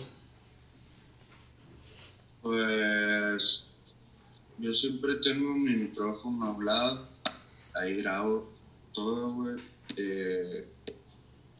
[2.42, 3.69] Pues
[4.60, 7.08] yo siempre tengo mi micrófono hablado,
[7.74, 8.52] ahí grabo
[8.94, 9.56] todo, güey.
[9.96, 10.68] Eh,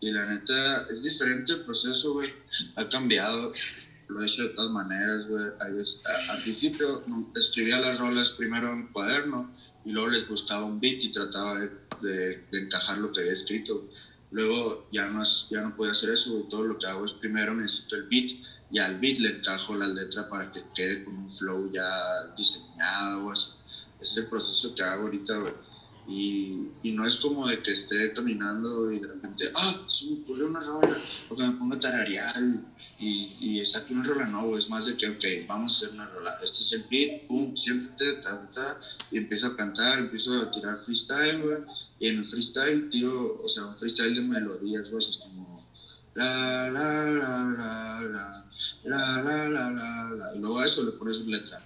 [0.02, 2.30] y la neta, es diferente el proceso, güey.
[2.76, 3.52] Ha cambiado,
[4.08, 5.46] lo he hecho de todas maneras, güey.
[5.60, 7.04] Al principio
[7.36, 9.52] escribía las rolas primero en cuaderno
[9.86, 11.70] y luego les gustaba un beat y trataba de,
[12.02, 13.90] de, encajar lo que había escrito.
[14.32, 17.96] Luego ya no, ya no puedo hacer eso, Todo lo que hago es primero necesito
[17.96, 18.32] el beat
[18.72, 23.32] y al beat le trajo la letra para que quede con un flow ya diseñado.
[23.34, 23.64] Ese
[24.02, 25.54] es el proceso que hago ahorita, güey.
[26.08, 30.22] Y, y, no es como de que esté caminando y de repente, ah, se me
[30.22, 30.98] ocurrió una rola,
[31.30, 32.34] o que me ponga a tararear
[33.00, 34.26] y, y saque una rola.
[34.26, 36.36] No, es más de que, ok, vamos a hacer una rola.
[36.44, 40.78] Este es el beat, pum, siéntate, ta, ta, y empiezo a cantar, empiezo a tirar
[40.78, 41.58] freestyle, güey.
[42.00, 45.49] Y en el freestyle tiro, o sea, un freestyle de melodías, güey, es como
[46.16, 48.46] la, la, la, la, la,
[48.84, 50.36] la, la, la, la, la.
[50.36, 51.62] Y luego a eso le pones letra.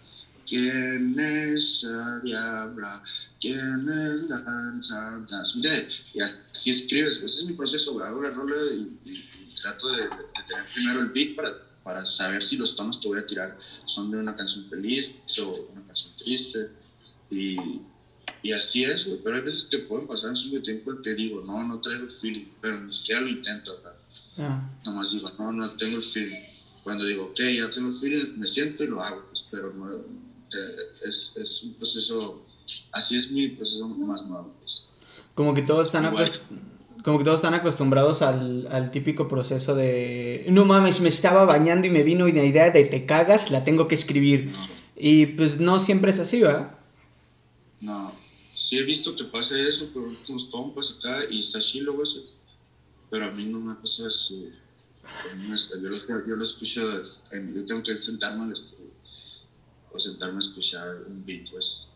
[0.45, 3.03] ¿Quién es la diabla?
[3.39, 5.21] ¿Quién es la santa?
[6.13, 7.17] Y así escribes.
[7.17, 8.03] Ese es mi proceso.
[8.03, 10.09] Hago la rola y, y, trato de, de,
[10.47, 11.53] tener primero el beat para,
[11.83, 15.69] para saber si los tonos que voy a tirar son de una canción feliz o
[15.71, 16.69] una canción triste.
[17.31, 17.81] Y,
[18.43, 19.07] y así es.
[19.23, 22.47] Pero hay veces que pueden pasar un su tiempo que digo, no, no traigo feeling,
[22.61, 23.92] pero ni siquiera lo intento, ¿verdad?
[24.37, 24.69] Ah.
[24.85, 26.41] Nomás digo, no, no tengo el feeling.
[26.83, 29.89] Cuando digo, ok, ya tengo el feeling, me siento y lo hago, pues, pero no,
[31.05, 32.43] es, es, un proceso,
[32.91, 34.53] así es mi proceso más nuevo.
[34.59, 34.85] Pues.
[35.33, 36.13] Como que todos están
[37.03, 41.85] como que todos están acostumbrados al, al, típico proceso de no mames, me estaba bañando
[41.85, 44.53] y me vino una idea de te cagas, la tengo que escribir.
[44.95, 46.77] Y pues no siempre es así, ¿verdad?
[47.81, 48.13] No,
[48.55, 52.07] sí he visto que pasa eso con unos compas acá y está chilo, güey
[53.13, 54.49] pero a mí no me pasa así.
[55.29, 58.89] Yo lo, yo lo escucho, yo tengo que sentarme al estudio
[59.91, 61.89] o sentarme a escuchar un beat, pues.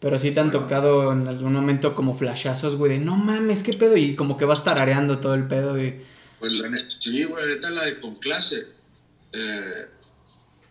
[0.00, 3.74] Pero sí te han tocado en algún momento como flashazos, güey, de no mames, qué
[3.74, 6.02] pedo, y como que vas tarareando todo el pedo, güey.
[6.40, 8.66] Pues la sí, güey, esta la de con clase.
[9.32, 9.86] Eh,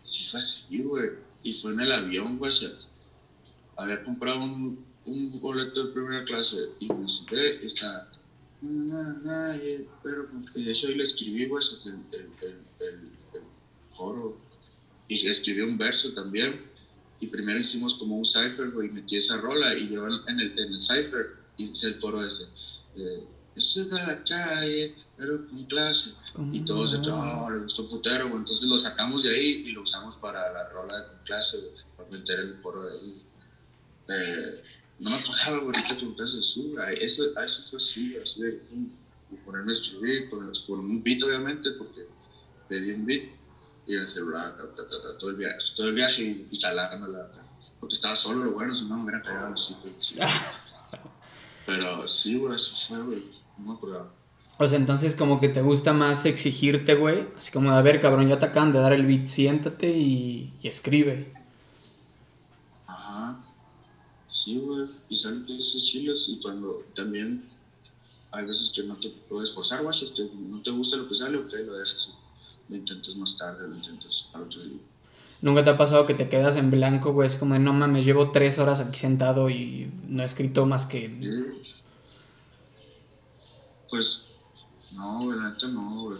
[0.02, 1.08] sí fue así, güey.
[1.42, 2.52] Y fue en el avión, güey.
[3.78, 7.66] había comprado un, un boleto de primera clase y me senté y
[8.62, 12.30] está nadie, pero de hecho le escribí, güey, el, el,
[12.80, 13.42] el, el,
[13.96, 14.38] coro
[15.08, 16.68] y escribí un verso también.
[17.20, 20.58] Y primero hicimos como un cipher, güey, y metí esa rola y yo en el,
[20.58, 22.44] en el cipher hice el coro ese.
[22.96, 26.14] Eh, soy de la calle, pero con clase.
[26.52, 28.38] Y todos de, oh, le gustó putero, güey.
[28.38, 31.72] Entonces lo sacamos de ahí y lo usamos para la rola de con clase, güey,
[31.96, 33.14] para meter el coro de ahí.
[34.08, 34.62] Eh,
[35.00, 38.60] no me acordaba, güey, ahorita que me su, eso, eso fue así, así de
[39.44, 42.06] ponerme a escribir con, con, un beat, obviamente, porque
[42.68, 43.30] pedí un beat
[43.86, 44.56] y en el celular,
[45.18, 47.30] todo el viaje, todo el viaje y, talándola,
[47.80, 49.74] porque estaba solo, lo bueno, si no me hubiera pegado así,
[51.66, 53.24] Pero sí, güey, eso fue, güey,
[53.56, 54.12] no me acordaba.
[54.58, 57.26] O sea, entonces como que te gusta más exigirte, güey.
[57.38, 60.52] Así como de, a ver, cabrón, ya te acaban de dar el beat, siéntate y,
[60.60, 61.32] y escribe.
[64.42, 67.46] Sí, güey, y salen esos chiles y cuando también
[68.30, 70.06] hay veces que no te puedes forzar, güey, si
[70.48, 72.08] no te gusta lo que sale, ok, lo dejas.
[72.70, 74.78] Lo intentas más tarde, lo intentas al otro día.
[75.42, 77.26] ¿Nunca te ha pasado que te quedas en blanco, güey?
[77.26, 81.20] Es como, no mames, llevo tres horas aquí sentado y no he escrito más que...
[83.90, 84.28] Pues,
[84.92, 86.18] no, güey, neta no, güey.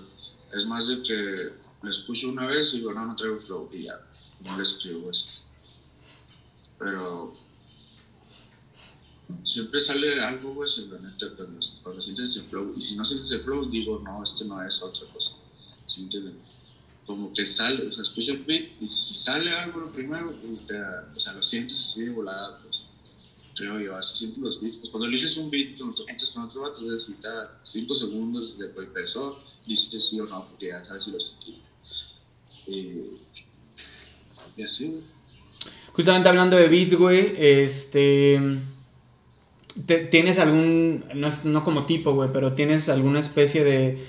[0.52, 3.84] Es más de que lo escucho una vez y digo, no, no traigo flow y
[3.84, 3.94] ya,
[4.40, 5.40] no le escribo eso.
[6.78, 7.32] Pero
[9.44, 12.72] siempre sale algo, güey, la neta, cuando, cuando sientes el flow.
[12.76, 15.36] Y si no sientes el flow, digo, no, esto no es otra cosa.
[15.86, 16.08] ¿Sí
[17.06, 21.20] Como que sale, o sea, escucho el beat y si sale algo lo primero, o
[21.20, 22.82] sea, lo sientes así de volada, pues,
[23.56, 24.76] creo yo, así sientes los beats.
[24.76, 28.72] Pues cuando eliges un beat, cuando te juntas con otro vato, necesita 5 segundos de
[28.72, 31.68] que empezó, dices sí o no, porque ya sabes si lo sentiste.
[32.66, 33.18] Y,
[34.56, 35.02] y así,
[35.92, 38.40] Justamente hablando de beats, güey, este
[40.10, 44.04] ¿Tienes algún, no, es, no como tipo, güey, pero tienes alguna especie de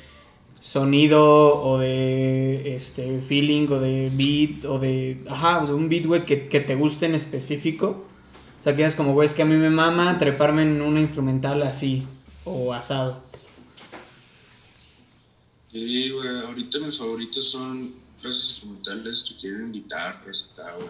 [0.60, 6.26] sonido o de este feeling o de beat o de, ajá, de un beat, güey,
[6.26, 8.06] que, que, te guste en específico?
[8.60, 11.00] O sea, que es como, güey, es que a mí me mama treparme en una
[11.00, 12.06] instrumental así
[12.44, 13.24] o asado.
[15.72, 17.94] Sí, güey, ahorita mis favoritos son
[18.24, 20.90] las instrumentales que tienen guitarras acá, güey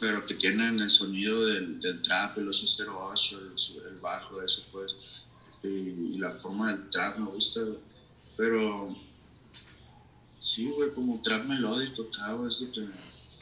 [0.00, 4.94] pero que tienen el sonido del, trap, el 808, el, el bajo, eso pues,
[5.62, 7.60] y, la forma del trap me gusta,
[8.36, 8.94] pero
[10.36, 12.60] sí, güey, como trap melódico, claro, es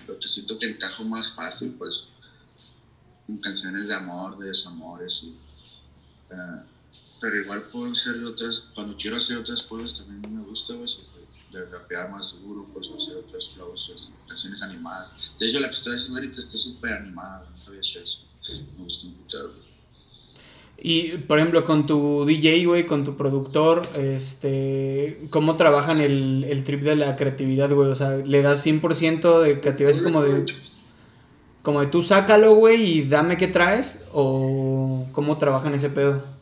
[0.06, 2.08] lo que, siento que encajo más fácil, pues,
[3.26, 5.36] con canciones de amor, de desamores, y,
[6.32, 6.62] uh,
[7.20, 10.88] pero igual puedo hacer otras, cuando quiero hacer otras cosas también me gusta, güey,
[11.54, 15.36] de rapear más duro, pues hacer otros flows, pues, canciones animadas.
[15.38, 18.24] De hecho, la que estoy haciendo ahorita está súper animada, no sabía eso.
[18.76, 19.16] Me gusta un
[20.78, 26.64] Y, por ejemplo, con tu DJ, güey, con tu productor, este, ¿cómo trabajan el, el
[26.64, 27.88] trip de la creatividad, güey?
[27.88, 30.44] O sea, ¿le das 100% de creatividad así como de...
[31.62, 34.04] Como de tú sácalo, güey, y dame qué traes?
[34.12, 36.33] ¿O cómo trabajan ese pedo?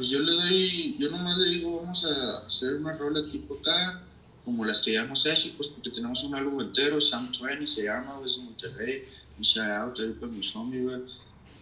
[0.00, 4.02] Pues yo le doy, yo nomás le digo, vamos a hacer una rola tipo acá,
[4.42, 7.84] como las que ya hemos hecho, pues porque tenemos un álbum entero, Sam 20 se
[7.84, 9.04] llama, es de Monterrey,
[9.36, 11.02] un shout out ahí para mi homie, güey.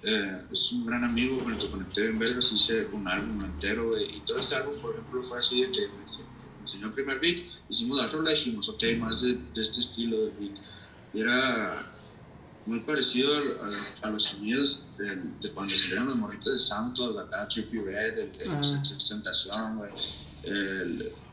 [0.05, 4.01] Eh, es un gran amigo con el que conecté en Vegas, hice un álbum entero,
[4.01, 7.39] y todo este álbum, por ejemplo, fue así de que me enseñó el primer beat,
[7.69, 10.57] hicimos la rola y dijimos, ok, más de, de este estilo de beat.
[11.13, 11.93] Y era
[12.69, 17.49] muy parecido a, a, los sonidos de, de, cuando salieron los morritos de Santos, acá
[17.49, 18.61] Trippy Red, el, el ah.
[18.61, 19.91] Extentación, güey.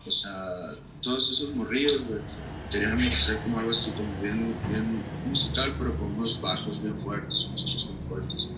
[0.08, 2.22] O sea, todos esos morrillos, güey.
[2.72, 7.46] Queríamos hacer como algo así, como bien, bien musical, pero con unos bajos bien fuertes,
[7.46, 8.50] unos kicks bien fuertes.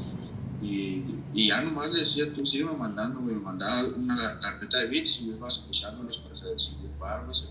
[0.61, 5.21] Y, y ya nomás le decía, tú sigue mandando, me mandaba una carpeta de beats
[5.21, 7.49] y yo iba escuchándolos para saber si ocuparlos.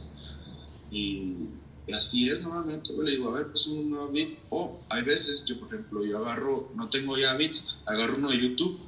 [0.91, 1.49] Y
[1.87, 4.31] y así es normalmente, le digo, a ver, pues un nuevo beat.
[4.51, 8.41] O hay veces que, por ejemplo, yo agarro, no tengo ya beats, agarro uno de
[8.41, 8.81] YouTube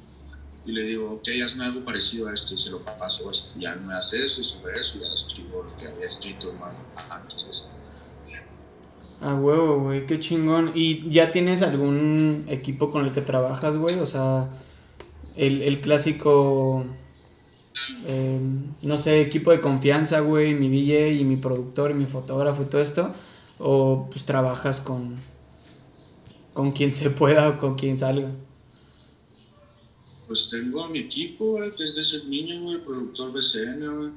[0.65, 3.31] y le digo, ok, hazme algo parecido a esto y se lo paso.
[3.57, 6.53] ya no me hace eso y sobre eso ya escribo lo que había escrito
[7.09, 7.69] antes.
[9.21, 10.73] Ah, huevo, güey, qué chingón.
[10.75, 13.97] ¿Y ya tienes algún equipo con el que trabajas, güey?
[13.99, 14.49] O sea,
[15.37, 16.85] el, el clásico
[18.05, 18.39] eh,
[18.81, 22.65] no sé, equipo de confianza, güey, mi DJ y mi productor y mi fotógrafo y
[22.65, 23.13] todo esto?
[23.57, 25.17] ¿O pues trabajas con,
[26.53, 28.31] con quien se pueda o con quien salga?
[30.27, 34.11] Pues tengo a mi equipo, güey, que es de ese niño, güey, productor BCN, güey.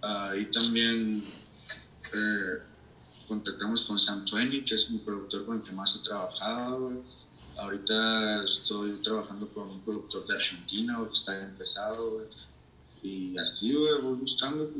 [0.00, 0.34] Ah.
[0.40, 1.24] y también,
[2.14, 2.62] eh,
[3.26, 6.98] contactamos con Sam Twenty, que es mi productor con el que más he trabajado, güey.
[7.58, 12.26] Ahorita estoy trabajando con un productor de Argentina, que está empezado, güey.
[13.02, 14.70] Y así, voy buscando,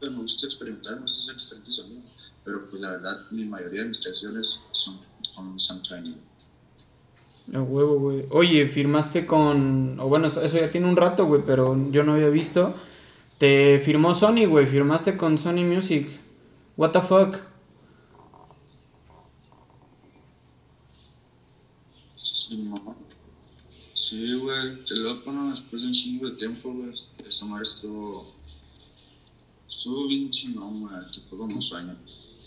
[0.00, 2.04] me gusta experimentar, me gusta hacer diferentes sonidos.
[2.44, 4.98] Pero pues la verdad, mi mayoría de mis creaciones son
[5.34, 6.16] con Twenty,
[7.54, 8.26] A huevo, güey.
[8.30, 9.98] Oye, firmaste con.
[9.98, 12.74] O bueno, eso ya tiene un rato, güey, pero yo no había visto.
[13.38, 14.66] Te firmó Sony, güey.
[14.66, 16.08] Firmaste con Sony Music.
[16.76, 17.36] What the fuck?
[24.08, 24.84] Sí, güey.
[24.84, 25.50] Qué loco, ¿no?
[25.50, 26.92] Después de un chingo de tiempo, güey.
[27.26, 28.34] Esa madre estuvo.
[29.68, 30.94] Estuvo bien chingón, güey.
[31.28, 31.96] Fue como un sueño.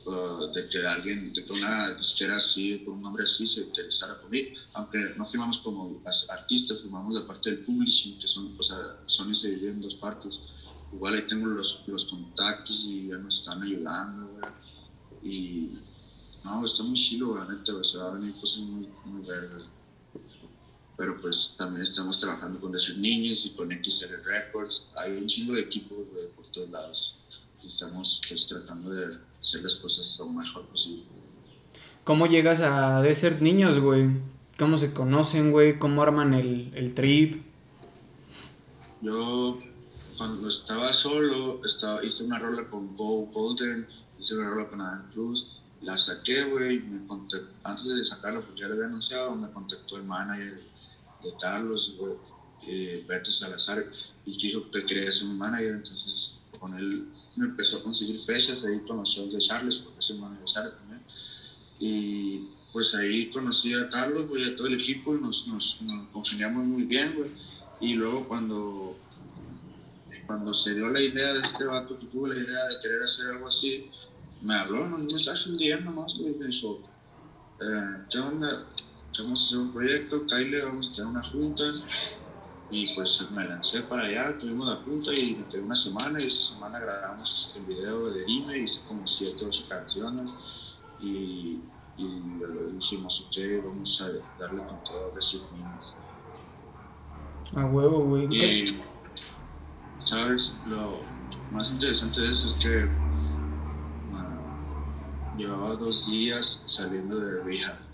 [0.05, 4.21] Uh, de que alguien, de que una disquera así, con un nombre así, se interesara
[4.21, 4.53] por mí.
[4.73, 9.35] Aunque no firmamos como artistas, firmamos la parte del publishing, que son, o sea, Sony
[9.35, 10.39] se divide en dos partes
[10.93, 14.51] igual ahí tengo los, los contactos y ya nos están ayudando, güey.
[15.23, 15.71] Y
[16.43, 18.33] no, está muy chido, güey, neta, o sea, muy,
[19.05, 19.65] muy verdes.
[20.97, 24.91] Pero pues también estamos trabajando con Desert Niños y con XR Records.
[24.97, 25.99] Hay un chingo de equipos,
[26.35, 27.19] por todos lados.
[27.63, 31.05] Y estamos pues tratando de hacer las cosas lo mejor posible.
[32.03, 34.09] ¿Cómo llegas a Desert Niños, güey?
[34.57, 35.77] ¿Cómo se conocen, güey?
[35.77, 37.43] ¿Cómo arman el, el trip?
[39.01, 39.59] Yo
[40.17, 43.87] cuando estaba solo, estaba, hice una rola con Bo Golden,
[44.19, 46.81] hice una rola con Adam Cruz, la saqué, güey,
[47.63, 50.59] antes de sacarla, porque ya lo había anunciado, me contactó el manager
[51.23, 51.95] de Carlos,
[52.67, 53.89] eh, Berto Salazar,
[54.25, 58.63] y dijo que quería ser un manager, entonces con él me empezó a conseguir fechas
[58.65, 61.01] ahí con los shows de Charles, porque es el manager de Charles también,
[61.79, 66.07] y pues ahí conocí a Carlos, güey, a todo el equipo, y nos, nos, nos
[66.09, 67.29] congeniamos muy bien, güey,
[67.79, 68.97] y luego cuando
[70.27, 73.27] cuando se dio la idea de este vato que tuvo la idea de querer hacer
[73.27, 73.89] algo así,
[74.41, 76.81] me habló en un mensaje un día nomás y me dijo,
[77.61, 78.49] eh, ¿qué onda?
[79.19, 81.63] Vamos a hacer un proyecto, Kyle, vamos a tener una junta.
[82.69, 86.53] Y pues me lancé para allá, tuvimos la junta y quedé una semana y esa
[86.53, 90.31] semana grabamos el video de Dime, hice como 7 o 8 canciones
[90.99, 91.61] y,
[91.97, 92.21] y
[92.73, 95.95] dijimos, ok, vamos a darle con todo de sus niños.
[97.55, 98.75] A huevo, güey.
[100.03, 100.57] ¿Sabes?
[100.67, 100.99] Lo
[101.51, 102.89] más interesante de eso es que
[105.37, 107.87] llevaba dos días saliendo de rehab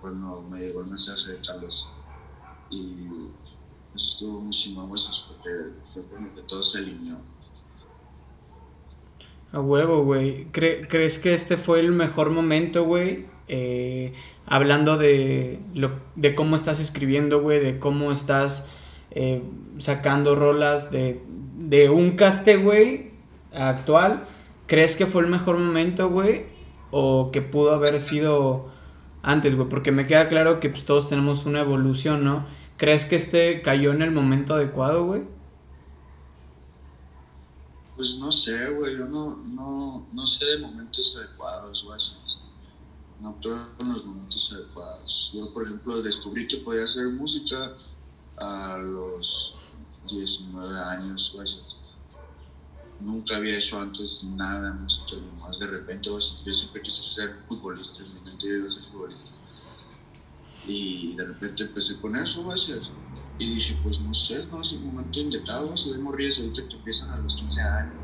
[0.00, 1.92] cuando me llegó el mensaje de Carlos.
[2.70, 3.08] Y
[3.94, 5.50] eso estuvo muy chingón, porque
[5.92, 7.16] fue como que todo se alineó.
[9.52, 10.46] A huevo, güey.
[10.52, 13.26] ¿Crees que este fue el mejor momento, güey?
[13.48, 14.14] Eh,
[14.46, 18.68] hablando de, lo, de cómo estás escribiendo, güey, de cómo estás
[19.10, 19.42] eh,
[19.78, 21.20] sacando rolas de,
[21.56, 23.10] de un caste, güey,
[23.52, 24.24] actual,
[24.66, 26.46] ¿crees que fue el mejor momento, güey?
[26.90, 28.70] O que pudo haber sido
[29.22, 32.46] antes, güey, porque me queda claro que pues, todos tenemos una evolución, ¿no?
[32.76, 35.24] ¿Crees que este cayó en el momento adecuado, güey?
[37.96, 42.00] Pues no sé, güey, yo no, no, no sé de momentos adecuados, güey.
[43.20, 43.36] No
[43.80, 45.32] en los momentos adecuados.
[45.34, 47.74] Yo, por ejemplo, descubrí que podía hacer música
[48.38, 49.56] a los
[50.10, 51.36] 19 años,
[53.00, 58.19] Nunca había hecho antes nada música, más de repente, yo siempre quise ser futbolista, mente
[58.48, 59.32] yo iba ser futbolista.
[60.66, 62.46] Y de repente empecé con eso,
[63.38, 66.76] Y dije, pues no sé, no es un momento indicado, si vemos ríos ahorita que
[66.76, 67.94] empiezan a los 15 años,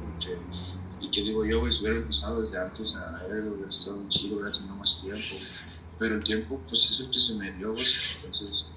[1.01, 4.37] y que, digo yo, pues hubiera empezado desde antes a ver, hubiera estado un chido,
[4.37, 5.37] hubiera tenido más tiempo.
[5.99, 7.75] Pero el tiempo, pues es el que se me dio,
[8.16, 8.72] entonces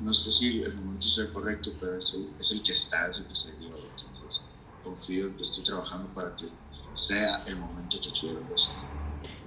[0.00, 2.14] no sé si el momento sea correcto, pero es
[2.52, 3.68] el, que está, es el que se dio.
[3.68, 4.42] Entonces,
[4.84, 6.46] confío en que estoy trabajando para que
[6.94, 8.40] sea el momento que quiero.
[8.48, 8.68] Pues.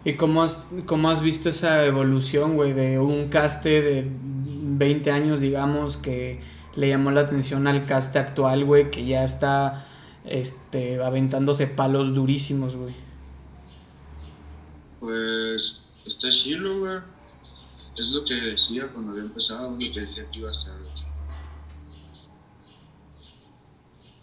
[0.03, 5.41] ¿Y cómo has, cómo has visto esa evolución, güey, de un caste de 20 años,
[5.41, 6.41] digamos, que
[6.75, 9.87] le llamó la atención al caste actual, güey, que ya está
[10.25, 12.95] este, aventándose palos durísimos, güey?
[14.99, 17.11] Pues está chilo, güey
[17.97, 20.73] es lo que decía cuando había empezado, lo que decía que iba a hacer.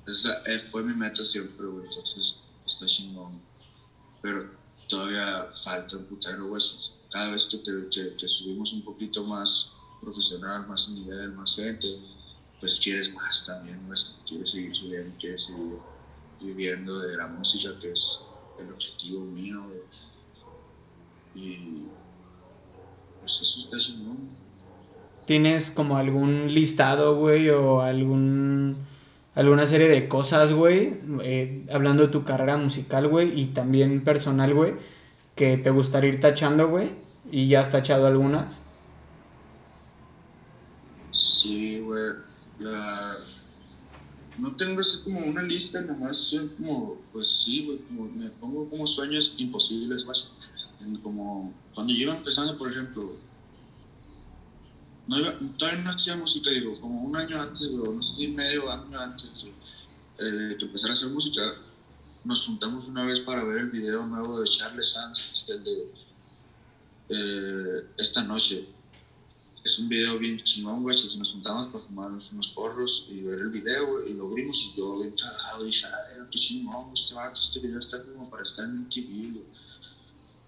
[0.06, 3.40] Esa eh, fue mi meta siempre, güey, entonces está chingón.
[4.22, 4.50] Pero
[4.88, 6.62] todavía falta un putero, güey.
[7.10, 11.86] Cada vez que, te, subimos un poquito más profesional, más nivel, más gente,
[12.60, 13.98] pues quieres más también, güey.
[14.26, 15.78] Quieres seguir subiendo, quieres seguir
[16.40, 18.24] viviendo de la música, que es
[18.58, 19.64] el objetivo mío.
[21.34, 21.84] Y
[23.20, 23.76] pues eso está
[25.26, 28.78] ¿Tienes como algún listado, güey, o algún
[29.38, 34.52] alguna serie de cosas, güey, eh, hablando de tu carrera musical, güey, y también personal,
[34.52, 34.74] güey,
[35.36, 36.90] que te gustaría ir tachando, güey?
[37.30, 38.56] ¿Y ya has tachado algunas?
[41.12, 42.14] Sí, güey.
[44.38, 48.68] No tengo así como una lista, nomás son como, pues sí, güey, como me pongo
[48.68, 50.18] como sueños imposibles, güey.
[51.00, 53.12] Como cuando yo iba empezando, por ejemplo,
[55.08, 58.28] no iba, todavía no hacía música, digo, como un año antes, güey, no sé si
[58.28, 59.46] medio año antes
[60.18, 61.54] eh, de empezar a hacer música,
[62.24, 65.92] nos juntamos una vez para ver el video nuevo de Charles Sands, el de
[67.08, 68.68] eh, Esta Noche
[69.68, 73.40] es un video bien chingón, güey, que nos juntamos para fumar unos porros y ver
[73.40, 77.40] el video, y lo vimos y yo bien cagado, dije, ah, qué chingón, este vato,
[77.40, 79.44] este video está como para estar en TV, güey.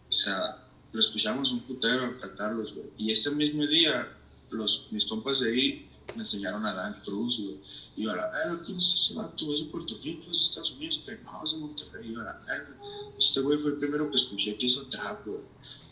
[0.08, 2.86] O sea, lo escuchamos un putero a cantarlos, güey.
[2.96, 4.08] Y ese mismo día,
[4.50, 7.60] los, mis compas de ahí me enseñaron a Dan Cruz, güey.
[7.96, 9.52] Y yo a la verga, ¿quién es ese vato?
[9.52, 10.30] ¿Es de Puerto Rico?
[10.30, 11.02] ¿Es Estados Unidos?
[11.04, 12.08] Pero no, es Monterrey.
[12.08, 12.76] Y yo a la verga.
[13.18, 15.40] Este güey fue el primero que escuché que hizo trap, güey.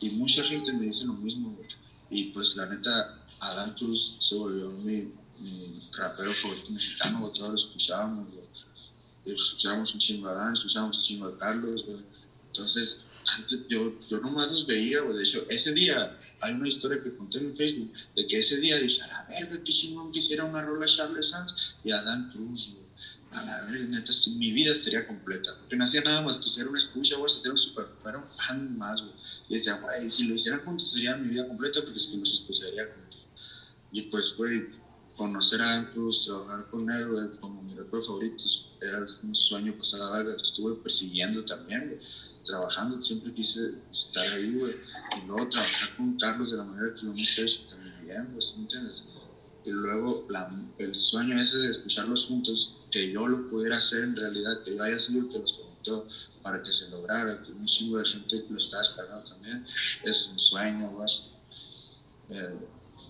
[0.01, 1.69] Y mucha gente me dice lo mismo, güey.
[2.11, 7.57] Y pues la neta, Adán Cruz se volvió mi, mi rapero favorito mexicano, todos lo
[7.57, 8.29] escuchábamos,
[9.25, 11.85] Escuchábamos un chingo a Adán, escuchábamos un chingo a Carlos,
[12.47, 13.05] Entonces,
[13.37, 15.17] antes yo, yo nomás los veía, güey.
[15.17, 18.79] De hecho, ese día hay una historia que conté en Facebook de que ese día
[18.79, 22.89] dije, a la verga, qué chingón quisiera una rola Charles Sanz y Adán Cruz, güey.
[23.31, 25.55] A la verga, neta, mi vida sería completa.
[25.59, 28.25] Porque no hacía nada más que ser una escucha, güey, ser un super, era un
[28.25, 29.15] fan más, güey.
[29.49, 32.33] Y decía, güey, si lo hiciera juntos sería mi vida completa porque es que los
[32.33, 33.25] escucharía contigo.
[33.93, 34.69] Y pues, güey,
[35.17, 38.45] conocer a Cruz, trabajar con él, güey, como mi rapero favorito,
[38.81, 40.33] era un sueño a verga.
[40.33, 42.01] Lo estuve persiguiendo también, güey.
[42.49, 44.59] Trabajando, siempre quise estar ahí.
[45.23, 48.63] Y luego trabajar con Carlos de la manera que lo hemos hecho también, ¿sí me
[48.63, 49.03] entiendes?
[49.65, 50.27] Y luego
[50.79, 54.83] el sueño ese de escucharlos juntos, que yo lo pudiera hacer en realidad, que yo
[54.83, 56.09] haya sido el que los conectó
[56.43, 59.67] para que se lograra, que un chingo de gente lo está esperando también,
[60.05, 61.09] es un sueño, güey.
[62.31, 62.57] Eh,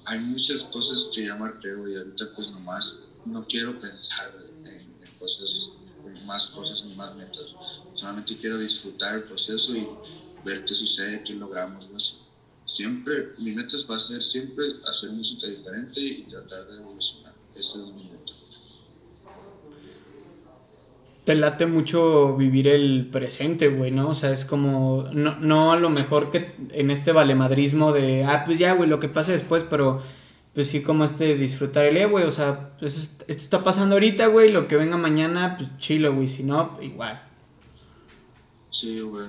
[0.05, 4.35] hay muchas cosas que ya marqué, y ahorita pues nomás no quiero pensar
[4.65, 4.89] en,
[5.21, 5.71] cosas,
[6.27, 7.55] más cosas ni más metas.
[7.95, 9.89] Solamente quiero disfrutar el proceso y
[10.45, 11.99] ver qué sucede, qué logramos, ¿no?
[12.65, 17.33] Siempre, mi meta va a ser siempre hacer música diferente y tratar de evolucionar.
[17.55, 18.33] Esa es mi meta.
[21.25, 24.11] Te late mucho vivir el presente, güey, ¿no?
[24.11, 28.45] O sea, es como, no, no a lo mejor que en este valemadrismo de, ah,
[28.47, 30.03] pues ya, güey, lo que pase después, pero
[30.55, 34.27] pues sí como este disfrutar el, eh, güey, o sea, pues esto está pasando ahorita,
[34.27, 37.23] güey, lo que venga mañana, pues chilo, güey, si no, igual.
[38.71, 39.27] Sí, güey.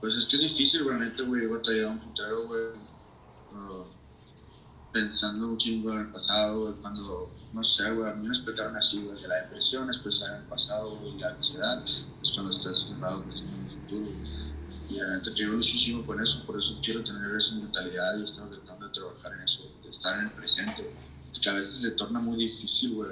[0.00, 2.62] Pues es que es difícil, güey, neta, güey, he batallado un putero, güey.
[4.92, 8.76] pensando un chingo en el pasado, güey, cuando, no sé, güey, a mí me explicaron
[8.76, 12.50] así, güey, que la depresión es pensar en el pasado, güey, la ansiedad es cuando
[12.50, 14.10] estás cerrado pensando en el futuro.
[14.88, 18.48] Y la neta quiero muchísimo con eso, por eso quiero tener esa mentalidad y estar
[18.48, 20.90] tratando de trabajar en eso, estar en el presente,
[21.32, 23.10] porque a veces se torna muy difícil, güey.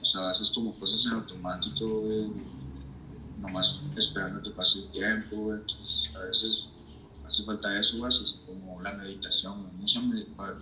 [0.00, 2.30] O sea, haces como cosas en automático, güey
[3.44, 6.68] nomás esperando que pase el tiempo, Entonces, a veces
[7.26, 10.02] hace falta eso, es como la meditación, muchas,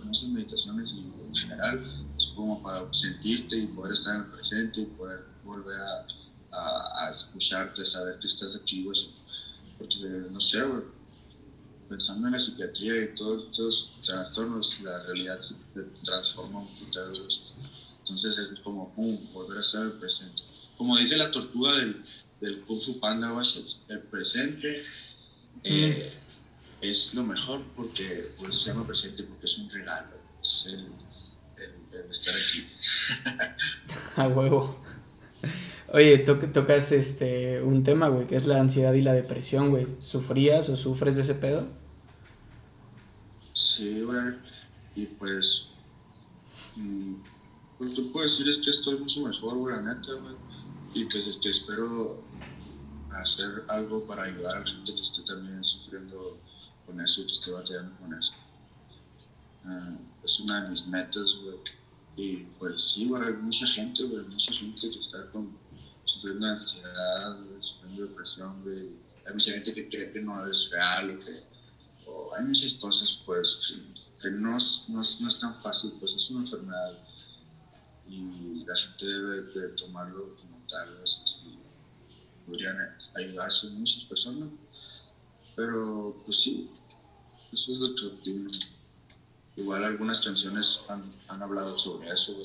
[0.03, 1.83] muchas meditaciones y en general
[2.17, 6.05] es como para sentirte y poder estar en el presente y poder volver a,
[6.51, 8.85] a, a escucharte, saber que estás aquí,
[9.77, 10.63] Porque, no sé,
[11.87, 15.55] pensando en la psiquiatría y todos estos trastornos, la realidad se
[16.03, 16.99] transforma un poquito.
[17.99, 20.43] Entonces es como, pum, volver a estar en el presente.
[20.77, 22.03] Como dice la tortuga del
[22.43, 23.31] del Kung Fu Panda,
[23.87, 24.83] el presente
[25.63, 26.13] eh,
[26.81, 30.87] es lo mejor porque pues, se llama presente porque es un regalo, es el,
[31.93, 32.67] el, estar aquí.
[34.17, 34.82] A huevo.
[35.93, 39.87] Oye, tocas este, un tema, güey, que es la ansiedad y la depresión, güey.
[39.99, 41.67] ¿Sufrías o sufres de ese pedo?
[43.53, 44.33] Sí, güey.
[44.95, 45.69] Y pues,
[46.75, 47.13] mm,
[47.79, 50.35] lo que puedo decir es que estoy mucho mejor, güey, la neta, güey.
[50.95, 52.23] Y pues este, espero
[53.11, 56.39] hacer algo para ayudar a la gente que esté también sufriendo
[56.85, 58.33] con eso y que esté batallando con eso.
[59.65, 61.57] Uh, es una de mis metas, güey.
[62.15, 65.57] Y pues sí, güey, hay mucha gente, mucha gente que está con,
[66.05, 68.63] sufriendo ansiedad, sufriendo depresión.
[69.25, 73.73] Hay mucha gente que cree que no es real o que hay muchas cosas, pues,
[74.21, 74.57] que, no, no,
[74.89, 76.93] no, es tan fácil, pues es una enfermedad
[78.07, 81.03] y la gente debe de tomarlo como tal,
[82.45, 82.77] podrían
[83.15, 84.49] ayudarse muchas personas.
[85.55, 86.69] Pero pues sí,
[87.51, 88.05] eso es lo que
[89.55, 92.35] Igual algunas canciones han, han hablado sobre eso,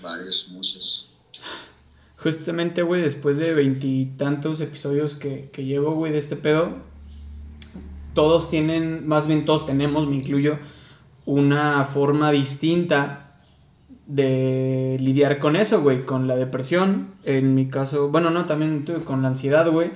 [0.00, 1.08] varias, muchas.
[2.18, 6.76] Justamente, güey, después de veintitantos episodios que, que llevo, güey, de este pedo,
[8.14, 10.58] todos tienen, más bien todos tenemos, me incluyo,
[11.26, 13.36] una forma distinta
[14.06, 19.22] de lidiar con eso, güey, con la depresión, en mi caso, bueno, no, también con
[19.22, 19.92] la ansiedad, güey.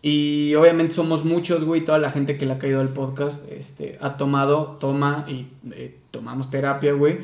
[0.00, 3.98] Y obviamente somos muchos, güey, toda la gente que le ha caído al podcast, este,
[4.00, 7.18] ha tomado, toma y eh, tomamos terapia, güey.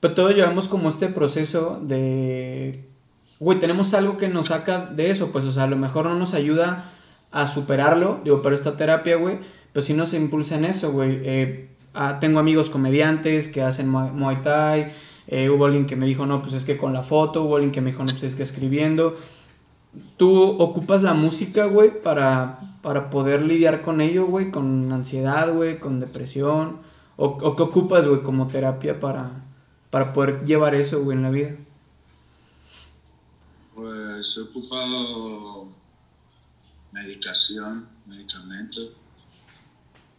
[0.00, 2.84] Pero todos llevamos como este proceso de
[3.44, 6.14] güey, tenemos algo que nos saca de eso, pues, o sea, a lo mejor no
[6.14, 6.92] nos ayuda
[7.30, 9.38] a superarlo, digo, pero esta terapia, güey,
[9.72, 11.20] pues sí nos impulsa en eso, güey.
[11.24, 14.92] Eh, ah, tengo amigos comediantes que hacen Muay Thai,
[15.26, 17.72] eh, hubo alguien que me dijo, no, pues es que con la foto, hubo alguien
[17.72, 19.14] que me dijo, no, pues es que escribiendo.
[20.16, 25.78] ¿Tú ocupas la música, güey, para, para poder lidiar con ello, güey, con ansiedad, güey,
[25.78, 26.80] con depresión?
[27.16, 29.44] ¿O, o qué ocupas, güey, como terapia para,
[29.90, 31.56] para poder llevar eso, güey, en la vida?
[33.74, 35.68] Pues he ocupado
[36.92, 38.80] medicación, medicamento,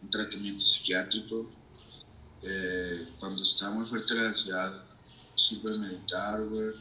[0.02, 1.50] un tratamiento psiquiátrico.
[2.42, 4.72] Eh, cuando está muy fuerte la ansiedad,
[5.34, 6.72] sirve meditar, güey.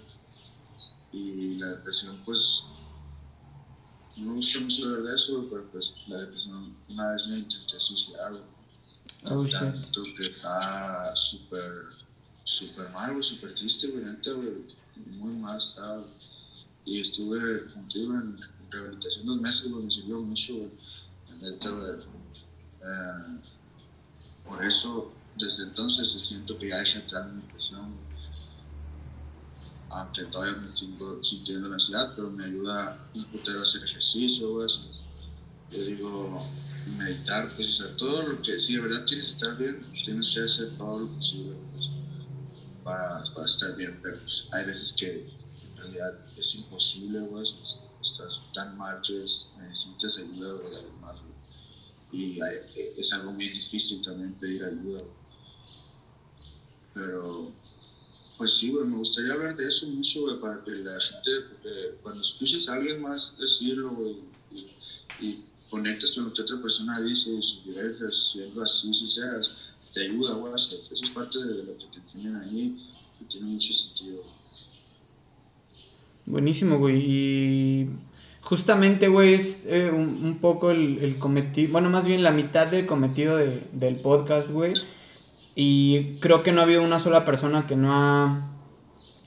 [1.13, 2.65] Y la depresión, pues,
[4.17, 8.33] me gusta mucho hablar de eso, pero pues la depresión, una vez me intenté suicidar,
[9.27, 11.87] Oh, Tanto que está súper,
[12.43, 14.05] súper mal, güey, súper triste, güey,
[15.17, 16.05] muy mal estado.
[16.85, 18.37] Y estuve contigo en
[18.69, 20.53] rehabilitación dos meses, me sirvió mucho,
[21.41, 21.59] eh,
[24.47, 27.94] por eso, desde entonces siento que ya dejé en mi depresión,
[29.95, 34.65] aunque todavía me sigo sintiendo la ansiedad, pero me ayuda a hacer ejercicio,
[35.71, 36.45] yo digo,
[36.97, 40.41] meditar, pues, o sea, todo lo que, si de verdad quieres estar bien, tienes que
[40.41, 41.89] hacer todo lo posible pues,
[42.83, 45.33] para, para, estar bien, pero pues, hay veces que
[46.37, 47.19] es imposible.
[48.01, 49.25] Estás tan mal que
[49.61, 51.19] necesitas ayuda de alguien más,
[52.11, 52.39] Y
[52.97, 55.01] es algo muy difícil también pedir ayuda,
[56.93, 57.51] Pero,
[58.37, 61.31] pues sí, güey, me gustaría hablar de eso mucho, güey, para que la gente,
[62.01, 64.17] cuando escuches a alguien más decirlo, güey,
[65.21, 69.55] y, conectas con lo que otra persona dice, y sus vivencias, siendo así sinceras,
[69.93, 70.53] te ayuda, güey.
[70.53, 72.77] Eso es parte de lo que te enseñan ahí,
[73.19, 74.21] que tiene mucho sentido.
[76.25, 76.97] Buenísimo, güey.
[76.97, 77.89] Y
[78.41, 83.37] justamente, güey, es eh, un, poco el, cometido, bueno, más bien la mitad del cometido
[83.37, 84.75] del podcast, güey.
[85.55, 88.51] Y creo que no ha habido una sola persona que no ha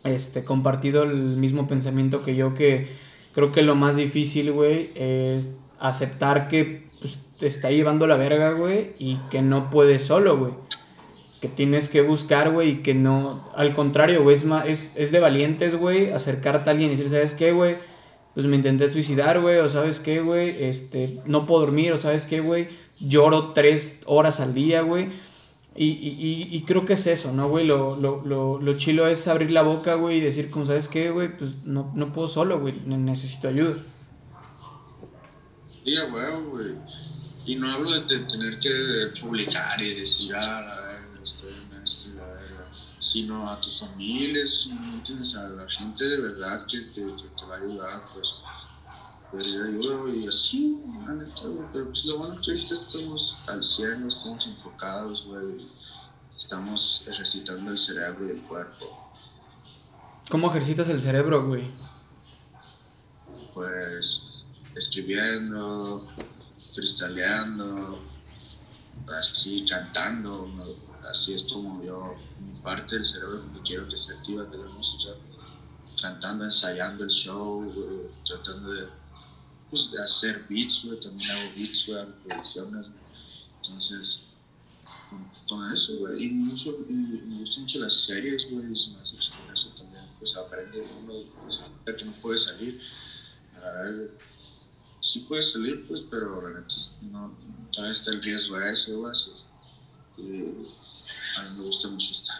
[0.04, 2.88] este, compartido el mismo pensamiento que yo, que
[3.32, 8.52] creo que lo más difícil, güey, es aceptar que pues, te está llevando la verga,
[8.52, 10.52] güey, y que no puedes solo, güey
[11.40, 15.76] que tienes que buscar, güey, y que no, al contrario, güey, es, es, de valientes,
[15.76, 17.76] güey, acercarte a alguien y decir, ¿sabes qué, güey?
[18.34, 20.64] Pues me intenté suicidar, güey, o ¿sabes qué, güey?
[20.64, 22.68] Este, no puedo dormir, o ¿sabes qué, güey?
[23.00, 25.10] Lloro tres horas al día, güey.
[25.80, 27.64] Y, y, y, creo que es eso, ¿no, güey?
[27.64, 31.10] Lo, lo, lo, lo chilo es abrir la boca, güey, y decir, como, ¿sabes qué,
[31.12, 31.32] güey?
[31.32, 33.76] Pues no, no puedo solo, güey, necesito ayuda.
[35.84, 36.74] Sí, güey, güey.
[37.46, 40.98] Y no hablo de, tener que publicar y decir, ah,
[42.98, 44.70] sino a tus familias,
[45.04, 48.40] tienes a la gente de verdad que te, te va a ayudar, pues
[49.30, 50.82] pedir ayuda y así,
[51.72, 55.66] pero pues lo bueno que ahorita estamos al cielo, estamos enfocados, güey,
[56.36, 59.12] estamos ejercitando el cerebro y el cuerpo.
[60.30, 61.70] ¿Cómo ejercitas el cerebro, güey?
[63.52, 66.06] Pues escribiendo,
[66.70, 68.00] freestyleando,
[69.18, 70.48] así cantando,
[71.10, 72.14] así es como yo
[72.62, 75.12] parte del cerebro que quiero que se activa de la música,
[76.00, 78.97] cantando, ensayando el show, tratando de,
[79.70, 82.86] pues, de hacer beats, también hago beats, güey, producciones,
[83.62, 84.24] entonces,
[85.48, 89.14] con, eso, güey, y, mucho, me gustan mucho las series, güey, es más
[89.52, 92.80] eso también, pues aprende uno, pues, que no puede salir,
[93.56, 94.18] a ver,
[95.00, 96.74] sí puede salir, pues, pero realmente
[97.10, 97.36] no,
[97.70, 99.12] todavía está el riesgo a eso, güey,
[101.36, 102.36] a mí me gusta mucho estar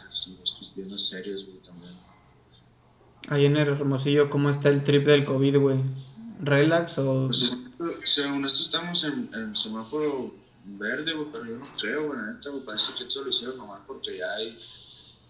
[0.74, 1.97] viendo series, güey, también.
[3.29, 5.79] Ahí en el Hermosillo, ¿cómo está el trip del COVID, güey?
[6.41, 7.26] ¿Relax o...?
[7.26, 7.57] Pues,
[8.05, 10.34] según esto estamos en, en semáforo
[10.64, 13.80] verde, güey, pero yo no creo, güey, neta, me parece que esto lo hicieron nomás
[13.86, 14.59] porque ya hay,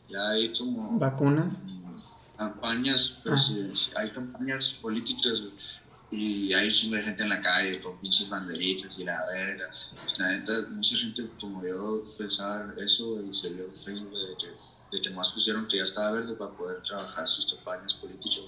[0.08, 0.98] ya hay como...
[0.98, 1.54] ¿Vacunas?
[2.36, 4.00] Campañas, pero ah.
[4.00, 5.52] hay campañas políticas, güey
[6.10, 9.68] y hay gente en la calle con pinches banderitas y la verga.
[10.00, 14.36] Pues la neta, mucha gente como yo pensaba eso y se vio en Facebook de
[14.38, 18.40] que, de que más pusieron que ya estaba verde para poder trabajar sus campañas políticas.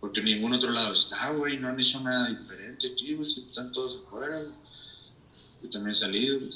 [0.00, 3.70] Porque en ningún otro lado está, güey, no han hecho nada diferente aquí, güey, están
[3.70, 4.52] todos afuera, güey.
[5.62, 6.50] Yo también he salido, güey.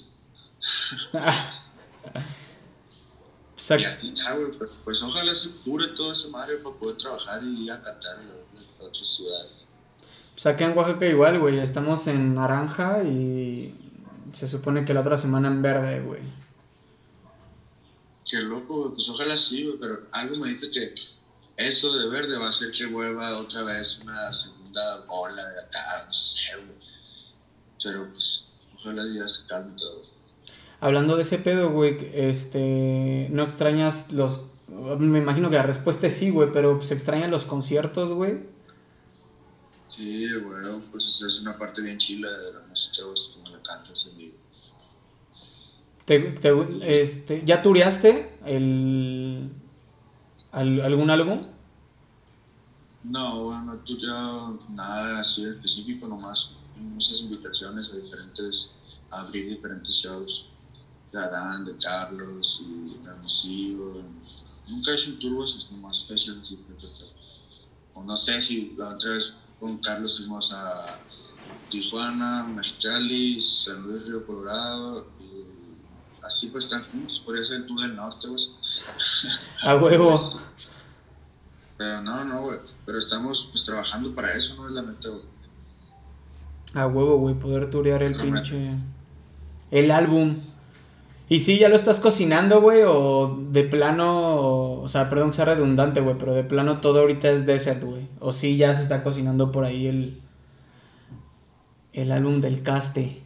[3.81, 4.51] y así está, güey,
[4.85, 8.85] pues ojalá se cure todo ese madre para poder trabajar y ir a cantar en
[8.85, 9.69] otras ciudades.
[10.33, 13.75] Pues acá en Oaxaca igual, güey, estamos en naranja y
[14.33, 16.23] se supone que la otra semana en verde, güey.
[18.29, 20.95] Qué loco, pues ojalá sí, güey, pero algo me dice que
[21.57, 26.05] eso de verde va a hacer que vuelva otra vez una segunda ola de acá,
[26.07, 26.41] no sé.
[27.83, 30.03] Pero pues, ojalá ya se calme todo.
[30.81, 34.43] Hablando de ese pedo, güey, este, ¿no extrañas los...
[34.69, 38.41] Me imagino que la respuesta es sí, güey, pero ¿se extrañan los conciertos, güey?
[39.87, 44.07] Sí, güey, pues es una parte bien chila de la música, güey, cuando la cantas
[44.07, 44.35] en vivo.
[46.05, 49.51] ¿Te, te, este, ¿Ya tureaste el,
[50.55, 51.41] algún álbum?
[53.03, 58.75] No, bueno, no he tureado nada así específico, nomás muchas invitaciones a diferentes,
[59.11, 60.49] a abrir diferentes shows
[61.13, 64.03] de Adán, de Carlos y de Musivo.
[64.69, 66.65] Nunca he hecho un tour, es nomás fechas así,
[67.93, 70.99] o no sé si la otra vez con Carlos fuimos a
[71.69, 75.07] Tijuana, Mexicali, San Luis Río Colorado
[76.25, 78.43] así pues están juntos, por eso el tour del norte, güey.
[79.63, 80.15] A huevo.
[81.77, 82.59] Pero no, no, güey.
[82.87, 85.23] Pero estamos pues trabajando para eso, no es la meta, güey.
[86.75, 88.75] A huevo, güey, poder turear el pinche.
[89.71, 90.37] El álbum.
[91.29, 92.83] ¿Y si ya lo estás cocinando, güey?
[92.83, 97.31] ¿O de plano, o sea, perdón que sea redundante, güey, pero de plano todo ahorita
[97.31, 98.09] es desert, güey?
[98.21, 100.21] ¿O si ya se está cocinando por ahí el,
[101.93, 103.23] el álbum del caste?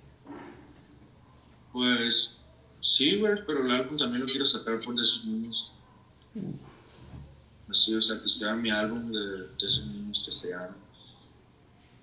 [1.72, 2.38] Pues
[2.97, 5.72] Güey, pero el álbum también lo quiero sacar por de esos niños.
[7.70, 10.76] Así, o sea, que sea mi álbum de, de esos niños llaman.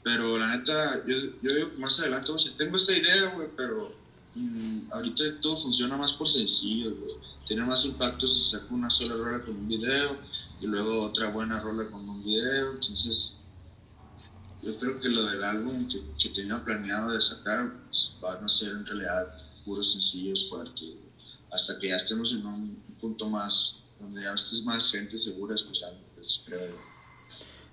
[0.03, 3.91] Pero la neta, yo, yo más adelante, o sea, tengo esta idea, güey, pero
[4.35, 7.15] mm, ahorita todo funciona más por sencillo, güey.
[7.47, 10.15] Tiene más impacto si saco una sola rola con un video
[10.61, 12.73] y luego otra buena rola con un video.
[12.73, 13.37] Entonces,
[14.61, 18.47] yo creo que lo del álbum que, que tenía planeado de sacar pues, va a
[18.47, 19.27] ser en realidad
[19.65, 20.93] puros sencillos fuertes,
[21.51, 25.99] hasta que ya estemos en un punto más, donde ya estés más gente segura escuchando,
[26.15, 26.95] pues creo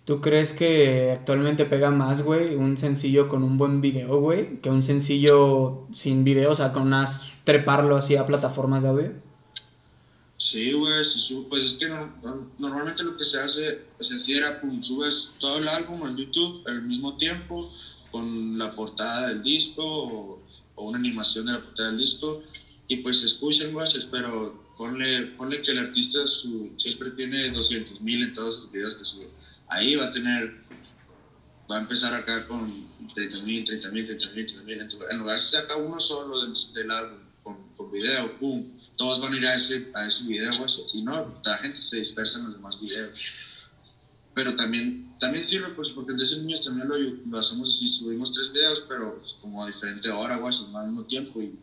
[0.05, 4.69] ¿Tú crees que actualmente pega más, güey, un sencillo con un buen video, güey, que
[4.69, 9.13] un sencillo sin video, o sea, con unas treparlo así a plataformas de audio?
[10.37, 11.05] Sí, güey,
[11.49, 11.89] pues es que
[12.59, 16.83] normalmente lo que se hace, pues era, pum, subes todo el álbum en YouTube al
[16.83, 17.73] mismo tiempo,
[18.11, 20.42] con la portada del disco, o
[20.83, 22.43] o una animación de la portada del disco
[22.89, 28.01] y pues se escuchan guaches, pero ponle, ponle que el artista su, siempre tiene 200
[28.01, 29.29] mil en todos sus videos que sube.
[29.69, 30.55] Ahí va a tener,
[31.71, 32.71] va a empezar acá con
[33.15, 35.09] 30 mil, 30 mil, 30 mil, 30 mil.
[35.11, 38.67] En lugar de sacar uno solo del, del álbum con, con, video, pum,
[38.97, 40.91] todos van a ir a ese, a ese video, guaches.
[40.91, 43.19] Si no, la gente se dispersa en los demás videos
[44.35, 48.53] pero también, también sirve, pues, porque desde niños también lo, lo, hacemos así, subimos tres
[48.53, 51.59] videos, pero pues, como a diferente hora, güey, al mismo tiempo, y,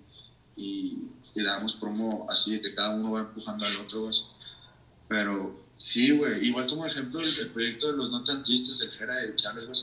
[0.56, 1.00] y,
[1.34, 4.16] le damos promo así de que cada uno va empujando al otro, güey.
[5.08, 9.16] Pero sí, güey, igual como ejemplo, el, proyecto de los No Tan Tristes, el Jera
[9.16, 9.80] de Charles, güey,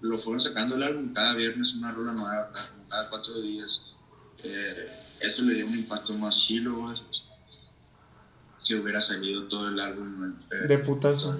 [0.00, 2.52] lo fueron sacando el álbum cada viernes, una rola nueva,
[2.88, 3.96] cada cuatro días.
[4.42, 4.88] Eh,
[5.20, 6.96] eso le dio un impacto más chilo, güey.
[8.58, 10.36] Si hubiera salido todo el álbum.
[10.50, 11.38] Eh, de putazo.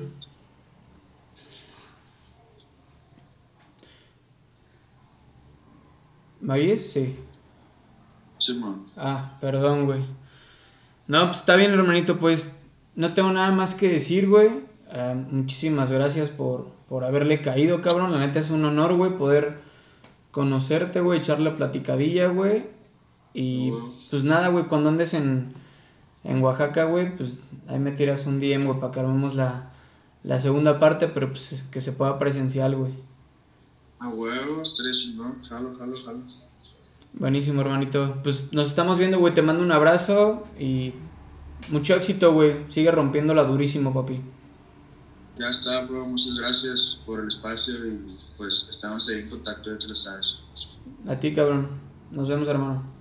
[6.44, 7.16] ¿Me Sí.
[8.36, 8.84] Sí, man.
[8.98, 10.04] Ah, perdón, güey.
[11.06, 12.58] No, pues está bien, hermanito, pues
[12.94, 14.50] no tengo nada más que decir, güey.
[14.92, 18.12] Ah, muchísimas gracias por, por haberle caído, cabrón.
[18.12, 19.56] La neta es un honor, güey, poder
[20.32, 22.66] conocerte, güey, echarle platicadilla, güey.
[23.32, 23.72] Y
[24.10, 25.50] pues nada, güey, cuando andes en,
[26.24, 27.38] en Oaxaca, güey, pues
[27.68, 29.70] ahí me tiras un DM, güey, para que armemos la,
[30.22, 32.92] la segunda parte, pero pues que se pueda presencial, güey.
[34.00, 35.36] A huevos, tres ¿no?
[35.48, 36.20] Jalo, jalo, jalo.
[37.14, 38.20] Buenísimo, hermanito.
[38.22, 39.34] Pues nos estamos viendo, güey.
[39.34, 40.94] Te mando un abrazo y
[41.70, 42.64] mucho éxito, güey.
[42.68, 44.20] Sigue rompiéndola durísimo, papi.
[45.38, 46.06] Ya está, bro.
[46.06, 50.42] Muchas gracias por el espacio y pues estamos ahí en contacto, de sabes.
[51.08, 51.68] A ti, cabrón.
[52.10, 52.94] Nos vemos, hermano.